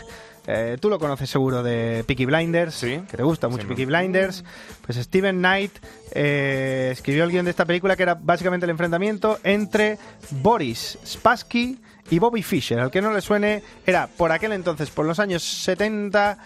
Eh, 0.47 0.77
tú 0.81 0.89
lo 0.91 0.99
conoces 0.99 1.31
seguro 1.31 1.63
de 1.63 2.03
Peaky 2.05 2.25
Blinders, 2.27 2.75
Sí. 2.75 3.01
que 3.09 3.17
te 3.17 3.23
gusta 3.23 3.49
mucho 3.49 3.63
Sí, 3.63 3.69
Peaky 3.69 3.85
Blinders. 3.85 4.43
Pues 4.85 4.99
Steven 4.99 5.39
Knight 5.39 5.73
eh, 6.13 6.91
escribió 6.93 7.23
el 7.25 7.31
guion 7.31 7.45
de 7.45 7.53
esta 7.53 7.65
película 7.65 7.95
que 7.97 8.03
era 8.03 8.15
básicamente 8.15 8.65
el 8.67 8.71
enfrentamiento 8.71 9.39
entre 9.45 9.99
Boris 10.43 10.99
Spassky 11.07 11.79
y 12.11 12.19
Bobby 12.19 12.43
Fischer. 12.43 12.81
Al 12.81 12.91
que 12.91 13.01
no 13.01 13.13
le 13.13 13.21
suene, 13.21 13.63
era 13.87 14.09
por 14.09 14.33
aquel 14.33 14.51
entonces, 14.53 14.91
por 14.91 15.07
los 15.07 15.21
años 15.21 15.45
70, 15.45 16.39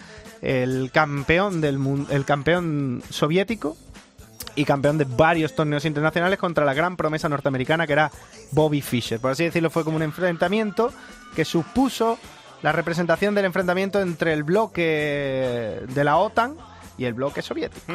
el 0.43 0.91
campeón 0.93 1.59
del 1.61 1.79
el 2.11 2.23
campeón 2.25 3.01
soviético 3.09 3.75
y 4.57 4.65
campeón 4.65 4.97
de 4.97 5.05
varios 5.05 5.55
torneos 5.55 5.85
internacionales 5.85 6.37
contra 6.37 6.65
la 6.65 6.73
gran 6.73 6.97
promesa 6.97 7.29
norteamericana 7.29 7.87
que 7.87 7.93
era 7.93 8.11
Bobby 8.51 8.81
Fischer. 8.81 9.19
Por 9.21 9.31
así 9.31 9.45
decirlo, 9.45 9.69
fue 9.69 9.83
como 9.85 9.95
un 9.95 10.03
enfrentamiento 10.03 10.91
que 11.35 11.45
supuso 11.45 12.17
la 12.63 12.71
representación 12.73 13.35
del 13.35 13.45
enfrentamiento 13.45 14.01
entre 14.01 14.33
el 14.33 14.43
bloque 14.43 15.81
de 15.87 16.03
la 16.03 16.17
OTAN 16.17 16.55
y 16.97 17.05
el 17.05 17.13
bloque 17.13 17.41
soviético, 17.43 17.85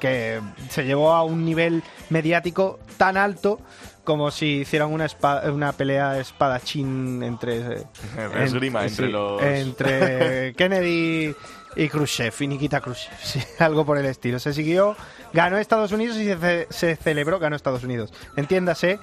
que 0.00 0.40
se 0.68 0.84
llevó 0.84 1.12
a 1.12 1.22
un 1.22 1.44
nivel 1.44 1.82
mediático 2.10 2.80
tan 2.96 3.16
alto 3.16 3.60
como 4.02 4.32
si 4.32 4.62
hicieran 4.62 4.92
una, 4.92 5.06
una 5.52 5.72
pelea 5.72 6.18
espadachín 6.18 7.22
entre... 7.22 7.84
Esgrima 8.42 8.84
entre 8.84 9.08
los- 9.08 9.40
entre 9.40 10.52
Kennedy 10.56 11.32
y 11.76 11.88
Khrushchev, 11.88 12.34
y 12.40 12.46
Nikita 12.48 12.80
Khrushchev, 12.80 13.14
sí, 13.22 13.40
algo 13.58 13.84
por 13.86 13.98
el 13.98 14.06
estilo. 14.06 14.38
Se 14.38 14.52
siguió, 14.52 14.96
ganó 15.32 15.58
Estados 15.58 15.92
Unidos 15.92 16.16
y 16.16 16.24
se, 16.26 16.36
ce- 16.38 16.66
se 16.70 16.96
celebró, 16.96 17.38
ganó 17.38 17.56
Estados 17.56 17.84
Unidos. 17.84 18.12
Entiéndase 18.36 18.98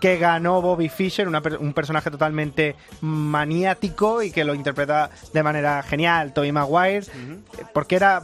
que 0.00 0.18
ganó 0.18 0.60
Bobby 0.60 0.90
Fischer, 0.90 1.26
una 1.26 1.40
un 1.60 1.72
personaje 1.72 2.10
totalmente 2.10 2.76
maniático 3.00 4.22
y 4.22 4.30
que 4.30 4.44
lo 4.44 4.54
interpreta 4.54 5.08
de 5.32 5.42
manera 5.42 5.82
genial 5.82 6.34
Tobey 6.34 6.52
Maguire, 6.52 7.06
porque 7.72 7.96
era 7.96 8.22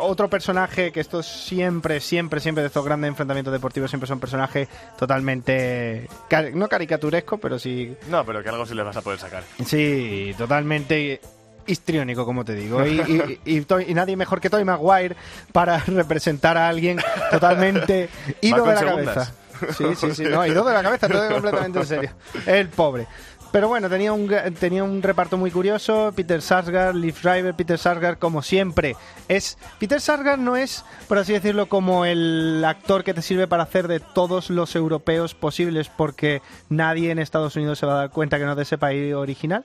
otro 0.00 0.30
personaje 0.30 0.92
que 0.92 1.00
esto 1.00 1.22
siempre, 1.22 2.00
siempre, 2.00 2.40
siempre 2.40 2.62
de 2.62 2.68
estos 2.68 2.84
grandes 2.86 3.08
enfrentamientos 3.08 3.52
deportivos 3.52 3.90
siempre 3.90 4.06
son 4.08 4.18
personajes 4.18 4.68
totalmente, 4.98 6.08
no 6.54 6.68
caricaturesco, 6.68 7.36
pero 7.38 7.58
sí 7.58 7.94
No, 8.08 8.24
pero 8.24 8.42
que 8.42 8.48
algo 8.48 8.64
sí 8.64 8.74
le 8.74 8.82
vas 8.82 8.96
a 8.96 9.02
poder 9.02 9.18
sacar. 9.18 9.42
Sí, 9.66 10.34
totalmente 10.38 11.20
histriónico, 11.66 12.24
como 12.24 12.44
te 12.44 12.54
digo. 12.54 12.84
Y, 12.86 13.00
y- 13.44 13.56
y 13.56 13.60
Toy- 13.62 13.86
y 13.88 13.94
nadie 13.94 14.16
mejor 14.16 14.40
que 14.40 14.50
Toy 14.50 14.64
Maguire 14.64 15.16
para 15.52 15.78
representar 15.86 16.56
a 16.56 16.68
alguien 16.68 16.98
totalmente 17.30 18.08
ido 18.40 18.64
de 18.64 18.72
la 18.74 18.78
segundas. 18.78 19.14
cabeza. 19.14 19.32
Sí, 19.76 19.84
sí, 19.94 20.14
sí, 20.14 20.24
no, 20.24 20.46
ido 20.46 20.64
de 20.64 20.72
la 20.72 20.82
cabeza, 20.82 21.08
todo 21.08 21.30
completamente 21.30 21.78
en 21.80 21.86
serio. 21.86 22.10
El 22.46 22.68
pobre. 22.68 23.06
Pero 23.52 23.66
bueno, 23.66 23.90
tenía 23.90 24.12
un, 24.12 24.32
tenía 24.60 24.84
un 24.84 25.02
reparto 25.02 25.36
muy 25.36 25.50
curioso. 25.50 26.12
Peter 26.14 26.40
Sarsgaard, 26.40 26.94
Liv 26.94 27.16
Schreiber, 27.16 27.52
Peter 27.54 27.76
Sarsgaard, 27.76 28.16
como 28.18 28.42
siempre. 28.42 28.94
Es 29.26 29.58
Peter 29.80 30.00
Sarsgaard 30.00 30.38
no 30.38 30.56
es, 30.56 30.84
por 31.08 31.18
así 31.18 31.32
decirlo, 31.32 31.68
como 31.68 32.04
el 32.04 32.64
actor 32.64 33.02
que 33.02 33.12
te 33.12 33.22
sirve 33.22 33.48
para 33.48 33.64
hacer 33.64 33.88
de 33.88 33.98
todos 33.98 34.50
los 34.50 34.76
europeos 34.76 35.34
posibles, 35.34 35.88
porque 35.88 36.42
nadie 36.68 37.10
en 37.10 37.18
Estados 37.18 37.56
Unidos 37.56 37.80
se 37.80 37.86
va 37.86 37.94
a 37.94 37.96
dar 37.96 38.10
cuenta 38.10 38.38
que 38.38 38.44
no 38.44 38.52
es 38.52 38.56
de 38.56 38.62
ese 38.62 38.78
país 38.78 39.12
original. 39.14 39.64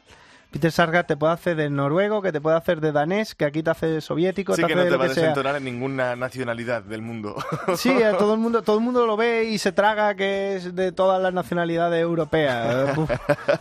Peter 0.56 0.72
Sarsgaard 0.72 1.06
te 1.06 1.18
puede 1.18 1.34
hacer 1.34 1.58
de 1.58 1.70
noruego, 1.70 2.22
que 2.22 2.32
te 2.32 2.40
puede 2.40 2.56
hacer 2.56 2.80
de 2.80 2.94
danés, 2.94 3.36
que 3.36 3.44
aquí 3.44 3.62
te 3.62 3.72
hace 3.72 3.88
de 3.88 4.00
soviético, 4.00 4.56
Sí 4.56 4.62
te 4.62 4.68
que 4.68 4.74
hace 4.74 4.76
no 4.76 4.84
de 4.84 4.88
te 4.88 4.94
lo 4.94 5.00
va 5.00 5.04
a 5.04 5.10
desentonar 5.10 5.58
en 5.58 5.66
ninguna 5.66 6.16
nacionalidad 6.16 6.82
del 6.82 7.02
mundo. 7.02 7.36
Sí, 7.76 7.92
a 8.02 8.18
todo 8.18 8.36
el 8.36 8.40
mundo, 8.40 8.62
todo 8.62 8.78
el 8.78 8.82
mundo 8.82 9.06
lo 9.06 9.18
ve 9.18 9.50
y 9.50 9.58
se 9.58 9.74
traga 9.74 10.16
que 10.16 10.56
es 10.56 10.74
de 10.74 10.94
todas 10.94 11.22
las 11.22 11.34
nacionalidades 11.34 12.02
europeas. 12.02 12.98
Uf. 12.98 13.12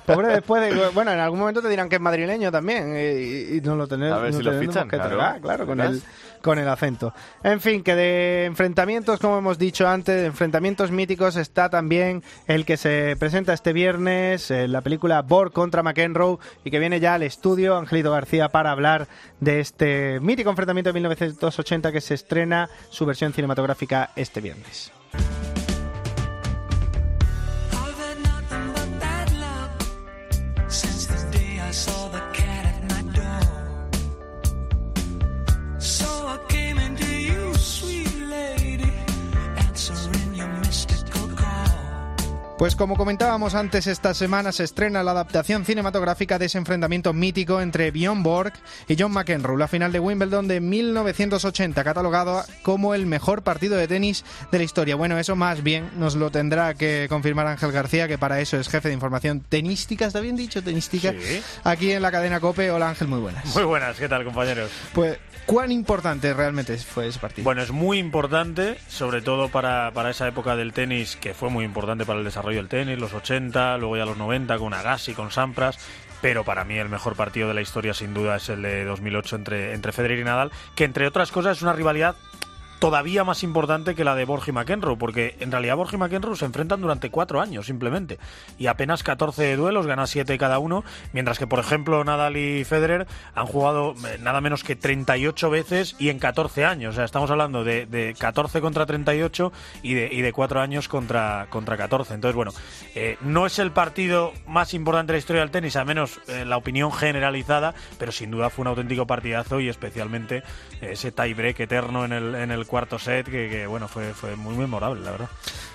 Pobre 0.06 0.28
después 0.28 0.62
de 0.62 0.88
bueno, 0.90 1.10
en 1.10 1.18
algún 1.18 1.40
momento 1.40 1.60
te 1.60 1.68
dirán 1.68 1.88
que 1.88 1.96
es 1.96 2.00
madrileño 2.00 2.52
también 2.52 2.94
y, 2.96 3.56
y 3.56 3.60
no 3.60 3.74
lo 3.74 3.88
tenemos. 3.88 4.16
A 4.16 4.22
ver 4.22 4.30
no 4.30 4.38
si 4.38 4.44
lo 4.44 4.52
fichan, 4.52 4.88
que 4.88 4.96
claro. 4.96 5.16
tragar, 5.16 5.40
claro, 5.40 5.66
con 5.66 5.80
el 5.80 6.00
con 6.44 6.58
el 6.58 6.68
acento. 6.68 7.14
En 7.42 7.58
fin, 7.58 7.82
que 7.82 7.94
de 7.94 8.44
enfrentamientos, 8.44 9.18
como 9.18 9.38
hemos 9.38 9.58
dicho 9.58 9.88
antes, 9.88 10.14
de 10.14 10.26
enfrentamientos 10.26 10.90
míticos 10.90 11.36
está 11.36 11.70
también 11.70 12.22
el 12.46 12.66
que 12.66 12.76
se 12.76 13.16
presenta 13.18 13.54
este 13.54 13.72
viernes, 13.72 14.50
eh, 14.50 14.68
la 14.68 14.82
película 14.82 15.22
Borg 15.22 15.52
contra 15.52 15.82
McEnroe 15.82 16.36
y 16.62 16.70
que 16.70 16.78
viene 16.78 17.00
ya 17.00 17.14
al 17.14 17.22
estudio 17.22 17.78
Angelito 17.78 18.12
García 18.12 18.50
para 18.50 18.72
hablar 18.72 19.08
de 19.40 19.60
este 19.60 20.20
mítico 20.20 20.50
enfrentamiento 20.50 20.90
de 20.90 20.94
1980 20.94 21.90
que 21.90 22.02
se 22.02 22.12
estrena 22.12 22.68
su 22.90 23.06
versión 23.06 23.32
cinematográfica 23.32 24.10
este 24.14 24.42
viernes. 24.42 24.92
Pues 42.64 42.76
como 42.76 42.96
comentábamos 42.96 43.54
antes, 43.54 43.86
esta 43.86 44.14
semana 44.14 44.50
se 44.50 44.64
estrena 44.64 45.02
la 45.02 45.10
adaptación 45.10 45.66
cinematográfica 45.66 46.38
de 46.38 46.46
ese 46.46 46.56
enfrentamiento 46.56 47.12
mítico 47.12 47.60
entre 47.60 47.90
Bjorn 47.90 48.22
Borg 48.22 48.54
y 48.88 48.96
John 48.98 49.12
McEnroe, 49.12 49.58
la 49.58 49.68
final 49.68 49.92
de 49.92 50.00
Wimbledon 50.00 50.48
de 50.48 50.62
1980, 50.62 51.84
catalogado 51.84 52.42
como 52.62 52.94
el 52.94 53.04
mejor 53.04 53.42
partido 53.42 53.76
de 53.76 53.86
tenis 53.86 54.24
de 54.50 54.56
la 54.56 54.64
historia. 54.64 54.96
Bueno, 54.96 55.18
eso 55.18 55.36
más 55.36 55.62
bien 55.62 55.90
nos 55.98 56.14
lo 56.14 56.30
tendrá 56.30 56.72
que 56.72 57.04
confirmar 57.10 57.48
Ángel 57.48 57.70
García, 57.70 58.08
que 58.08 58.16
para 58.16 58.40
eso 58.40 58.56
es 58.56 58.70
jefe 58.70 58.88
de 58.88 58.94
información 58.94 59.40
tenística, 59.46 60.06
¿está 60.06 60.20
bien 60.20 60.34
dicho? 60.34 60.62
Tenística. 60.62 61.12
Sí. 61.12 61.42
Aquí 61.64 61.92
en 61.92 62.00
la 62.00 62.10
cadena 62.10 62.40
COPE. 62.40 62.70
Hola 62.70 62.88
Ángel, 62.88 63.08
muy 63.08 63.20
buenas. 63.20 63.44
Muy 63.54 63.64
buenas, 63.64 63.98
¿qué 63.98 64.08
tal, 64.08 64.24
compañeros? 64.24 64.70
Pues, 64.94 65.18
¿cuán 65.44 65.70
importante 65.70 66.32
realmente 66.32 66.78
fue 66.78 67.08
ese 67.08 67.18
partido? 67.18 67.44
Bueno, 67.44 67.60
es 67.60 67.72
muy 67.72 67.98
importante, 67.98 68.78
sobre 68.88 69.20
todo 69.20 69.50
para, 69.50 69.90
para 69.92 70.08
esa 70.08 70.26
época 70.26 70.56
del 70.56 70.72
tenis, 70.72 71.16
que 71.16 71.34
fue 71.34 71.50
muy 71.50 71.66
importante 71.66 72.06
para 72.06 72.20
el 72.20 72.24
desarrollo 72.24 72.53
del 72.54 72.68
tenis, 72.68 72.98
los 72.98 73.12
80, 73.12 73.78
luego 73.78 73.96
ya 73.96 74.04
los 74.04 74.16
90, 74.16 74.58
con 74.58 74.74
Agassi, 74.74 75.14
con 75.14 75.30
Sampras. 75.30 75.78
Pero 76.20 76.44
para 76.44 76.64
mí 76.64 76.78
el 76.78 76.88
mejor 76.88 77.16
partido 77.16 77.48
de 77.48 77.54
la 77.54 77.60
historia, 77.60 77.92
sin 77.92 78.14
duda, 78.14 78.36
es 78.36 78.48
el 78.48 78.62
de 78.62 78.84
2008 78.84 79.36
entre, 79.36 79.74
entre 79.74 79.92
Federer 79.92 80.18
y 80.18 80.24
Nadal, 80.24 80.52
que 80.74 80.84
entre 80.84 81.06
otras 81.06 81.30
cosas 81.30 81.58
es 81.58 81.62
una 81.62 81.74
rivalidad 81.74 82.16
todavía 82.84 83.24
más 83.24 83.42
importante 83.42 83.94
que 83.94 84.04
la 84.04 84.14
de 84.14 84.26
Borja 84.26 84.50
y 84.50 84.52
McEnroe, 84.52 84.98
porque 84.98 85.36
en 85.40 85.50
realidad 85.50 85.74
Borja 85.74 85.96
y 85.96 85.98
McEnroe 85.98 86.36
se 86.36 86.44
enfrentan 86.44 86.82
durante 86.82 87.08
cuatro 87.08 87.40
años 87.40 87.64
simplemente, 87.64 88.18
y 88.58 88.66
apenas 88.66 89.02
14 89.02 89.56
duelos, 89.56 89.86
gana 89.86 90.06
7 90.06 90.36
cada 90.36 90.58
uno, 90.58 90.84
mientras 91.14 91.38
que 91.38 91.46
por 91.46 91.60
ejemplo 91.60 92.04
Nadal 92.04 92.36
y 92.36 92.62
Federer 92.64 93.06
han 93.34 93.46
jugado 93.46 93.94
eh, 94.06 94.18
nada 94.20 94.42
menos 94.42 94.64
que 94.64 94.76
38 94.76 95.48
veces 95.48 95.96
y 95.98 96.10
en 96.10 96.18
14 96.18 96.66
años, 96.66 96.92
o 96.92 96.96
sea, 96.96 97.06
estamos 97.06 97.30
hablando 97.30 97.64
de, 97.64 97.86
de 97.86 98.14
14 98.18 98.60
contra 98.60 98.84
38 98.84 99.50
y 99.82 99.94
de, 99.94 100.10
y 100.12 100.20
de 100.20 100.32
4 100.34 100.60
años 100.60 100.86
contra, 100.86 101.46
contra 101.48 101.78
14, 101.78 102.12
entonces 102.12 102.36
bueno, 102.36 102.52
eh, 102.94 103.16
no 103.22 103.46
es 103.46 103.58
el 103.58 103.70
partido 103.70 104.34
más 104.46 104.74
importante 104.74 105.12
de 105.12 105.16
la 105.16 105.20
historia 105.20 105.40
del 105.40 105.50
tenis, 105.50 105.76
al 105.76 105.86
menos 105.86 106.20
eh, 106.28 106.44
la 106.44 106.58
opinión 106.58 106.92
generalizada, 106.92 107.72
pero 107.98 108.12
sin 108.12 108.30
duda 108.30 108.50
fue 108.50 108.64
un 108.64 108.68
auténtico 108.68 109.06
partidazo 109.06 109.58
y 109.58 109.70
especialmente 109.70 110.42
eh, 110.82 110.90
ese 110.92 111.12
tie-break 111.12 111.60
eterno 111.60 112.04
en 112.04 112.12
el, 112.12 112.34
en 112.34 112.50
el 112.50 112.66
cuarto 112.74 112.98
set 112.98 113.30
que, 113.30 113.68
bueno, 113.68 113.86
fue, 113.86 114.12
fue 114.14 114.34
muy 114.34 114.56
memorable, 114.56 115.00
la 115.04 115.12
verdad. 115.12 115.28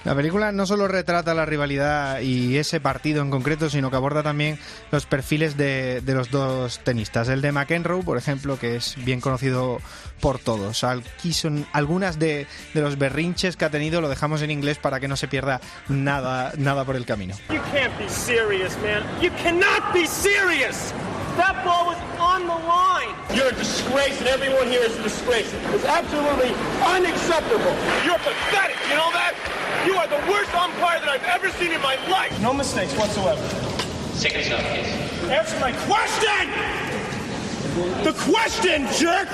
La 0.04 0.14
película 0.16 0.52
no 0.52 0.66
solo 0.66 0.86
retrata 0.86 1.34
la 1.34 1.46
rivalidad 1.46 2.20
y 2.20 2.58
ese 2.58 2.82
partido 2.82 3.22
en 3.22 3.30
concreto, 3.30 3.70
sino 3.70 3.90
que 3.90 3.96
aborda 3.96 4.22
también 4.22 4.60
los 4.92 5.06
perfiles 5.06 5.56
de, 5.56 6.02
de 6.02 6.14
los 6.14 6.30
dos 6.30 6.80
tenistas. 6.80 7.30
El 7.30 7.40
de 7.40 7.54
McEnroe, 7.54 8.04
por 8.04 8.18
ejemplo, 8.18 8.60
que 8.60 8.76
es 8.76 8.98
bien 9.06 9.22
conocido 9.22 9.80
por 10.20 10.40
todos. 10.40 10.84
Aquí 10.84 11.34
son 11.34 11.66
algunas 11.74 12.20
de, 12.20 12.48
de 12.74 12.82
los 12.82 12.98
berrinches 12.98 13.56
que 13.56 13.66
ha 13.66 13.70
tenido, 13.70 14.02
lo 14.02 14.10
dejamos 14.10 14.42
en 14.42 14.52
inglés 14.52 14.78
para 14.78 15.00
que 15.00 15.08
no 15.08 15.16
se 15.16 15.28
pierda 15.28 15.60
nada, 15.88 16.54
nada 16.58 16.86
por 16.86 16.96
el 16.96 17.06
camino. 17.06 17.36
You 17.50 17.60
can't 17.72 17.98
be 17.98 18.08
serious, 18.10 18.78
man. 18.84 19.04
You 19.22 19.32
cannot 19.42 19.94
be 19.94 20.06
serious. 20.06 20.94
That 21.38 21.64
ball 21.64 21.86
was 21.88 21.98
on 22.20 22.48
the 22.48 22.60
line. 22.68 23.16
You're 23.34 23.48
a 23.48 23.56
disgrace, 23.56 24.20
and 24.20 24.28
everyone 24.28 24.68
here 24.68 24.82
is 24.84 24.98
a 25.00 25.04
disgrace. 25.04 25.48
It's 25.74 25.86
absolutely 25.86 26.52
unacceptable. 26.84 27.74
You're 28.04 28.20
pathetic. 28.20 28.76
You 28.90 28.96
know 28.96 29.12
that? 29.14 29.34
You 29.86 29.96
are 29.96 30.08
the 30.08 30.20
worst 30.30 30.54
umpire 30.54 31.00
that 31.00 31.08
I've 31.08 31.24
ever 31.24 31.50
seen 31.52 31.72
in 31.72 31.82
my 31.82 31.96
life. 32.10 32.38
No 32.42 32.52
mistakes 32.52 32.94
whatsoever. 32.98 33.42
Seconds 34.16 34.52
up, 34.52 34.60
Answer 35.32 35.60
my 35.62 35.72
question. 35.88 36.50
The 38.04 38.12
question, 38.28 38.86
jerk. 39.00 39.30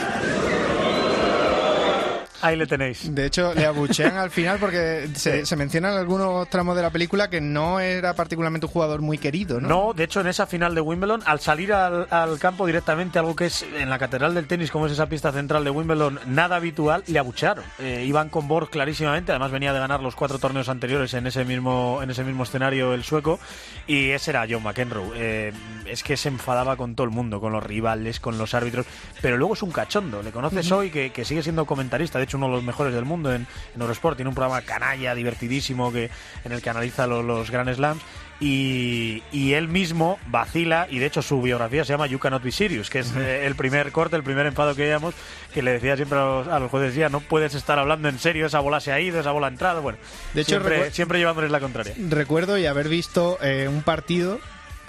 Ahí 2.42 2.56
le 2.56 2.68
tenéis. 2.68 3.14
De 3.14 3.26
hecho, 3.26 3.54
le 3.54 3.66
abuchean 3.66 4.18
al 4.18 4.30
final 4.30 4.58
porque 4.60 5.10
se, 5.16 5.46
se 5.46 5.56
menciona 5.56 5.92
en 5.92 5.98
algunos 5.98 6.50
tramos 6.50 6.76
de 6.76 6.82
la 6.82 6.90
película 6.90 7.30
que 7.30 7.42
no 7.42 7.80
era 7.80 8.14
particularmente 8.14 8.66
un 8.68 8.72
jugador 8.72 9.02
muy 9.02 9.18
querido, 9.18 9.60
¿no? 9.60 9.68
No, 9.68 9.94
de 9.94 10.04
hecho, 10.04 10.22
en 10.22 10.28
esa 10.28 10.46
final 10.46 10.76
de 10.76 10.82
Wimbledon, 10.82 11.22
al 11.26 11.40
salir 11.40 11.74
al, 11.74 12.08
al 12.10 12.40
campo 12.40 12.66
directamente, 12.66 13.20
algo 13.20 13.36
que 13.36 13.48
es 13.48 13.66
en 13.78 13.90
la 13.90 14.00
catedral 14.00 14.34
del 14.34 14.48
tenis, 14.48 14.72
como 14.72 14.86
es 14.86 14.92
esa 14.92 15.08
pista 15.08 15.32
central 15.32 15.64
de 15.64 15.70
Wimbledon, 15.70 16.20
nada 16.28 16.58
habitual, 16.58 17.04
le 17.08 17.20
abuchearon. 17.20 17.64
Eh, 17.80 18.04
iban 18.08 18.30
con 18.30 18.48
Borg 18.48 18.70
clarísimamente, 18.70 19.32
además 19.32 19.52
venía 19.52 19.74
de 19.74 19.80
ganar 19.80 20.02
los 20.02 20.16
cuatro 20.16 20.40
torneos 20.40 20.70
anteriores 20.70 21.14
en 21.14 21.28
ese 21.28 21.46
mismo, 21.46 22.00
en 22.02 22.10
ese 22.10 22.24
mismo 22.24 22.44
escenario 22.44 22.94
el 22.94 23.04
sueco, 23.04 23.40
y 23.88 24.10
ese 24.10 24.32
era 24.32 24.46
John 24.50 24.64
McEnroe. 24.64 25.12
Eh, 25.16 25.54
es 25.86 26.04
que 26.04 26.18
se 26.18 26.30
enfadaba 26.30 26.76
con 26.76 26.96
todo 26.96 27.06
el 27.06 27.12
mundo, 27.12 27.40
con 27.40 27.52
los 27.54 27.64
rivales, 27.64 28.20
con 28.20 28.38
los 28.38 28.54
árbitros, 28.54 28.86
pero 29.22 29.38
luego 29.38 29.54
es 29.54 29.64
un 29.64 29.72
cachondo. 29.72 30.22
Le 30.22 30.32
conoces 30.32 30.72
hoy 30.72 30.90
que, 30.90 31.12
que 31.12 31.26
sigue 31.26 31.44
siendo 31.44 31.66
comentarista, 31.66 32.18
de 32.18 32.26
hecho, 32.26 32.35
uno 32.36 32.48
de 32.48 32.54
los 32.54 32.64
mejores 32.64 32.94
del 32.94 33.06
mundo 33.06 33.34
en, 33.34 33.48
en 33.76 33.82
Eurosport. 33.82 34.16
Tiene 34.18 34.30
un 34.30 34.36
programa 34.36 34.62
canalla, 34.62 35.16
divertidísimo, 35.16 35.92
que, 35.92 36.10
en 36.44 36.52
el 36.52 36.62
que 36.62 36.70
analiza 36.70 37.08
lo- 37.08 37.24
los 37.24 37.50
Grand 37.52 37.74
Slams. 37.74 38.02
Y, 38.38 39.24
y 39.32 39.54
él 39.54 39.70
mismo 39.70 40.20
vacila, 40.28 40.88
y 40.92 41.00
de 41.00 41.06
hecho 41.06 41.22
su 41.22 41.42
biografía 41.42 41.86
se 41.86 41.94
llama 41.94 42.06
You 42.08 42.20
Cannot 42.20 42.44
Be 42.44 42.52
Serious, 42.52 42.90
que 42.90 43.00
es 43.00 43.16
eh, 43.16 43.46
el 43.46 43.56
primer 43.56 43.94
corte, 43.94 44.18
el 44.18 44.24
primer 44.24 44.46
enfado 44.46 44.76
que 44.76 44.82
veíamos, 44.82 45.14
que 45.54 45.62
le 45.62 45.72
decía 45.72 45.96
siempre 45.96 46.20
a 46.20 46.26
los, 46.26 46.48
a 46.50 46.60
los 46.60 46.70
jueces, 46.70 46.96
ya 46.96 47.08
no 47.08 47.22
puedes 47.22 47.56
estar 47.56 47.80
hablando 47.80 48.10
en 48.10 48.20
serio, 48.20 48.46
esa 48.48 48.60
bola 48.60 48.82
se 48.82 48.92
ha 48.92 49.00
ido, 49.00 49.22
esa 49.22 49.32
bola 49.32 49.48
ha 49.48 49.50
entrado, 49.52 49.82
bueno, 49.82 49.98
De 50.34 50.42
hecho, 50.42 50.50
siempre, 50.60 50.92
siempre 50.92 51.18
llevándoles 51.20 51.50
la 51.50 51.62
contraria. 51.62 51.94
Recuerdo 52.10 52.58
y 52.58 52.66
haber 52.66 52.90
visto 52.90 53.38
eh, 53.42 53.70
un 53.70 53.84
partido, 53.84 54.40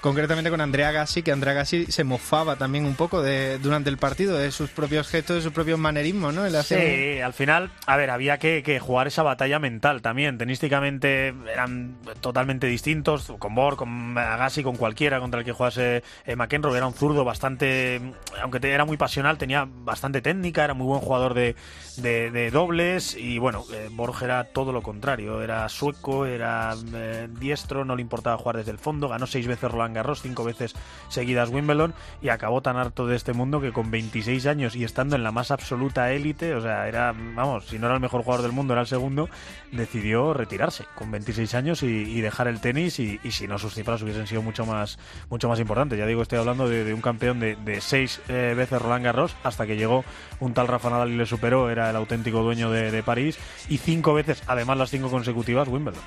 concretamente 0.01 0.49
con 0.49 0.61
Andrea 0.61 0.91
Gassi, 0.91 1.23
que 1.23 1.31
Andrea 1.31 1.53
Gassi 1.53 1.85
se 1.87 2.03
mofaba 2.03 2.55
también 2.55 2.85
un 2.85 2.95
poco 2.95 3.21
de, 3.21 3.59
durante 3.59 3.89
el 3.89 3.97
partido 3.97 4.37
de 4.37 4.51
sus 4.51 4.69
propios 4.69 5.07
gestos, 5.07 5.37
de 5.37 5.41
sus 5.41 5.53
propios 5.53 5.79
manerismos, 5.79 6.33
¿no? 6.33 6.45
Sí, 6.61 7.19
al 7.19 7.33
final, 7.33 7.71
a 7.85 7.97
ver, 7.97 8.09
había 8.09 8.37
que, 8.37 8.79
jugar 8.79 9.07
esa 9.07 9.23
batalla 9.23 9.59
mental 9.59 10.01
también. 10.01 10.37
Tenísticamente 10.37 11.33
eran 11.51 11.97
totalmente 12.21 12.67
distintos, 12.67 13.31
con 13.39 13.55
Borg, 13.55 13.77
con 13.77 14.17
Agassi, 14.17 14.63
con 14.63 14.75
cualquiera 14.75 15.19
contra 15.19 15.39
el 15.39 15.45
que 15.45 15.51
jugase 15.51 16.03
eh, 16.25 16.35
McEnroe. 16.35 16.77
Era 16.77 16.87
un 16.87 16.93
zurdo 16.93 17.23
bastante, 17.23 18.01
aunque 18.41 18.59
era 18.71 18.85
muy 18.85 18.97
pasional, 18.97 19.37
tenía 19.37 19.67
bastante 19.67 20.21
técnica, 20.21 20.63
era 20.63 20.73
muy 20.73 20.87
buen 20.87 21.01
jugador 21.01 21.33
de, 21.33 21.55
de- 21.97 22.51
dobles 22.51 23.15
y 23.15 23.39
bueno, 23.39 23.65
eh, 23.73 23.89
Borg 23.91 24.23
era 24.23 24.43
todo 24.45 24.71
lo 24.71 24.81
contrario. 24.81 25.41
Era 25.41 25.67
sueco, 25.69 26.25
era 26.25 26.75
eh, 26.93 27.27
diestro, 27.39 27.83
no 27.83 27.95
le 27.95 28.01
importaba 28.01 28.37
jugar 28.37 28.57
desde 28.57 28.71
el 28.71 28.77
fondo, 28.79 29.09
ganó 29.09 29.27
seis 29.27 29.47
veces 29.47 29.69
Garros, 29.93 30.21
cinco 30.21 30.43
veces 30.43 30.75
seguidas 31.09 31.49
Wimbledon 31.49 31.93
y 32.21 32.29
acabó 32.29 32.61
tan 32.61 32.77
harto 32.77 33.07
de 33.07 33.15
este 33.15 33.33
mundo 33.33 33.61
que 33.61 33.71
con 33.71 33.91
26 33.91 34.45
años 34.47 34.75
y 34.75 34.83
estando 34.83 35.15
en 35.15 35.23
la 35.23 35.31
más 35.31 35.51
absoluta 35.51 36.11
élite, 36.11 36.53
o 36.53 36.61
sea, 36.61 36.87
era, 36.87 37.13
vamos, 37.35 37.65
si 37.67 37.79
no 37.79 37.87
era 37.87 37.95
el 37.95 38.01
mejor 38.01 38.23
jugador 38.23 38.43
del 38.43 38.51
mundo, 38.51 38.73
era 38.73 38.81
el 38.81 38.87
segundo, 38.87 39.29
decidió 39.71 40.33
retirarse 40.33 40.85
con 40.95 41.11
26 41.11 41.53
años 41.55 41.83
y, 41.83 41.87
y 41.87 42.21
dejar 42.21 42.47
el 42.47 42.59
tenis 42.61 42.99
y, 42.99 43.19
y 43.23 43.31
si 43.31 43.47
no 43.47 43.57
sus 43.57 43.73
cifras 43.73 44.01
hubiesen 44.01 44.27
sido 44.27 44.41
mucho 44.41 44.65
más 44.65 44.97
mucho 45.29 45.49
más 45.49 45.59
importantes. 45.59 45.97
Ya 45.97 46.05
digo, 46.05 46.21
estoy 46.21 46.39
hablando 46.39 46.67
de, 46.69 46.83
de 46.83 46.93
un 46.93 47.01
campeón 47.01 47.39
de, 47.39 47.55
de 47.55 47.81
seis 47.81 48.21
eh, 48.27 48.53
veces 48.55 48.81
Roland 48.81 49.05
Garros 49.05 49.35
hasta 49.43 49.65
que 49.65 49.77
llegó 49.77 50.03
un 50.39 50.53
tal 50.53 50.67
Rafa 50.67 50.89
Nadal 50.89 51.11
y 51.11 51.17
le 51.17 51.25
superó, 51.25 51.69
era 51.69 51.89
el 51.89 51.95
auténtico 51.95 52.41
dueño 52.41 52.71
de, 52.71 52.91
de 52.91 53.03
París 53.03 53.37
y 53.69 53.77
cinco 53.77 54.13
veces, 54.13 54.43
además 54.47 54.77
las 54.77 54.89
cinco 54.89 55.09
consecutivas, 55.09 55.67
Wimbledon. 55.67 56.01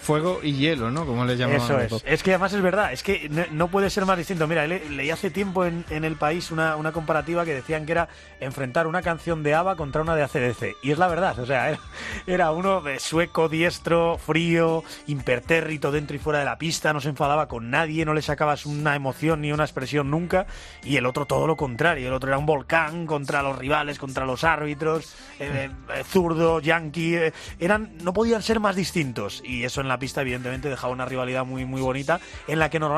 Fuego 0.00 0.40
y 0.42 0.52
hielo, 0.52 0.90
¿no? 0.90 1.04
Como 1.06 1.24
le 1.24 1.36
llamaban. 1.36 1.60
Eso 1.60 1.80
es. 1.80 2.04
Es 2.06 2.22
que 2.22 2.30
además 2.30 2.52
es 2.52 2.62
verdad, 2.62 2.92
es 2.92 3.02
que 3.02 3.05
que 3.06 3.30
no, 3.52 3.68
puede 3.68 3.88
ser 3.88 4.04
más 4.04 4.18
distinto. 4.18 4.48
Mira, 4.48 4.66
le- 4.66 4.90
leí 4.90 5.12
hace 5.12 5.30
tiempo 5.30 5.64
en, 5.64 5.84
El 5.88 6.16
País 6.16 6.50
una, 6.50 6.74
una 6.74 6.90
comparativa 6.90 7.44
que 7.44 7.54
decían 7.54 7.86
que 7.86 7.92
era 7.92 8.08
enfrentar 8.40 8.88
una 8.88 9.00
canción 9.00 9.44
de 9.44 9.54
ABBA 9.54 9.76
contra 9.76 10.02
una 10.02 10.16
de 10.16 10.24
ACDC. 10.24 10.74
Y 10.82 10.90
es 10.90 10.98
la 10.98 11.06
verdad, 11.06 11.38
o 11.38 11.46
sea, 11.46 11.78
era, 12.26 12.50
uno 12.50 12.80
de 12.80 12.98
sueco, 12.98 13.48
diestro, 13.48 14.18
frío, 14.18 14.82
impertérrito 15.06 15.92
dentro 15.92 16.16
y 16.16 16.18
fuera 16.18 16.40
de 16.40 16.46
la 16.46 16.58
pista, 16.58 16.92
no 16.92 17.00
se 17.00 17.10
enfadaba 17.10 17.46
con 17.46 17.70
nadie, 17.70 18.04
no 18.04 18.12
le 18.12 18.22
sacabas 18.22 18.66
una 18.66 18.96
emoción 18.96 19.40
ni 19.40 19.52
una 19.52 19.62
expresión 19.62 20.10
nunca. 20.10 20.46
Y 20.82 20.96
el 20.96 21.06
otro 21.06 21.26
todo 21.26 21.46
lo 21.46 21.56
contrario, 21.56 22.08
el 22.08 22.12
otro 22.12 22.28
era 22.30 22.38
un 22.38 22.46
volcán 22.46 23.06
contra 23.06 23.40
los 23.40 23.56
rivales, 23.56 24.00
contra 24.00 24.26
los 24.26 24.42
árbitros, 24.42 25.14
eh, 25.38 25.70
eh, 25.94 26.02
zurdo, 26.04 26.58
yankee, 26.58 27.14
eh, 27.14 27.32
eran, 27.60 27.92
no 28.02 28.12
podían 28.12 28.42
ser 28.42 28.58
más 28.58 28.74
distintos. 28.74 29.42
Y 29.44 29.62
eso 29.62 29.80
en 29.80 29.86
la 29.86 30.00
pista, 30.00 30.22
evidentemente, 30.22 30.68
dejaba 30.68 30.92
una 30.92 31.04
rivalidad 31.04 31.44
muy, 31.44 31.64
muy 31.64 31.80
bonita, 31.80 32.18
en 32.48 32.58
la 32.58 32.68
que 32.68 32.80
normalmente, 32.80 32.95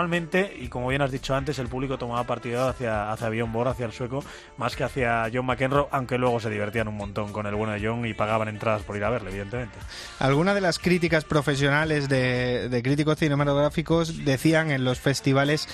y 0.58 0.68
como 0.68 0.88
bien 0.88 1.02
has 1.02 1.10
dicho 1.10 1.34
antes, 1.34 1.58
el 1.58 1.68
público 1.68 1.98
tomaba 1.98 2.24
partido 2.24 2.68
hacia, 2.68 3.10
hacia 3.10 3.28
Bjorn 3.28 3.52
Borg, 3.52 3.68
hacia 3.68 3.86
el 3.86 3.92
sueco, 3.92 4.22
más 4.56 4.76
que 4.76 4.84
hacia 4.84 5.28
John 5.32 5.46
McEnroe, 5.46 5.88
aunque 5.90 6.18
luego 6.18 6.38
se 6.40 6.50
divertían 6.50 6.88
un 6.88 6.96
montón 6.96 7.32
con 7.32 7.46
el 7.46 7.54
bueno 7.54 7.72
de 7.72 7.86
John 7.86 8.06
y 8.06 8.14
pagaban 8.14 8.48
entradas 8.48 8.82
por 8.82 8.96
ir 8.96 9.04
a 9.04 9.10
verle, 9.10 9.30
evidentemente. 9.30 9.78
Algunas 10.18 10.54
de 10.54 10.60
las 10.60 10.78
críticas 10.78 11.24
profesionales 11.24 12.08
de, 12.08 12.68
de 12.68 12.82
críticos 12.82 13.18
cinematográficos 13.18 14.24
decían 14.24 14.70
en 14.70 14.84
los 14.84 15.00
festivales, 15.00 15.68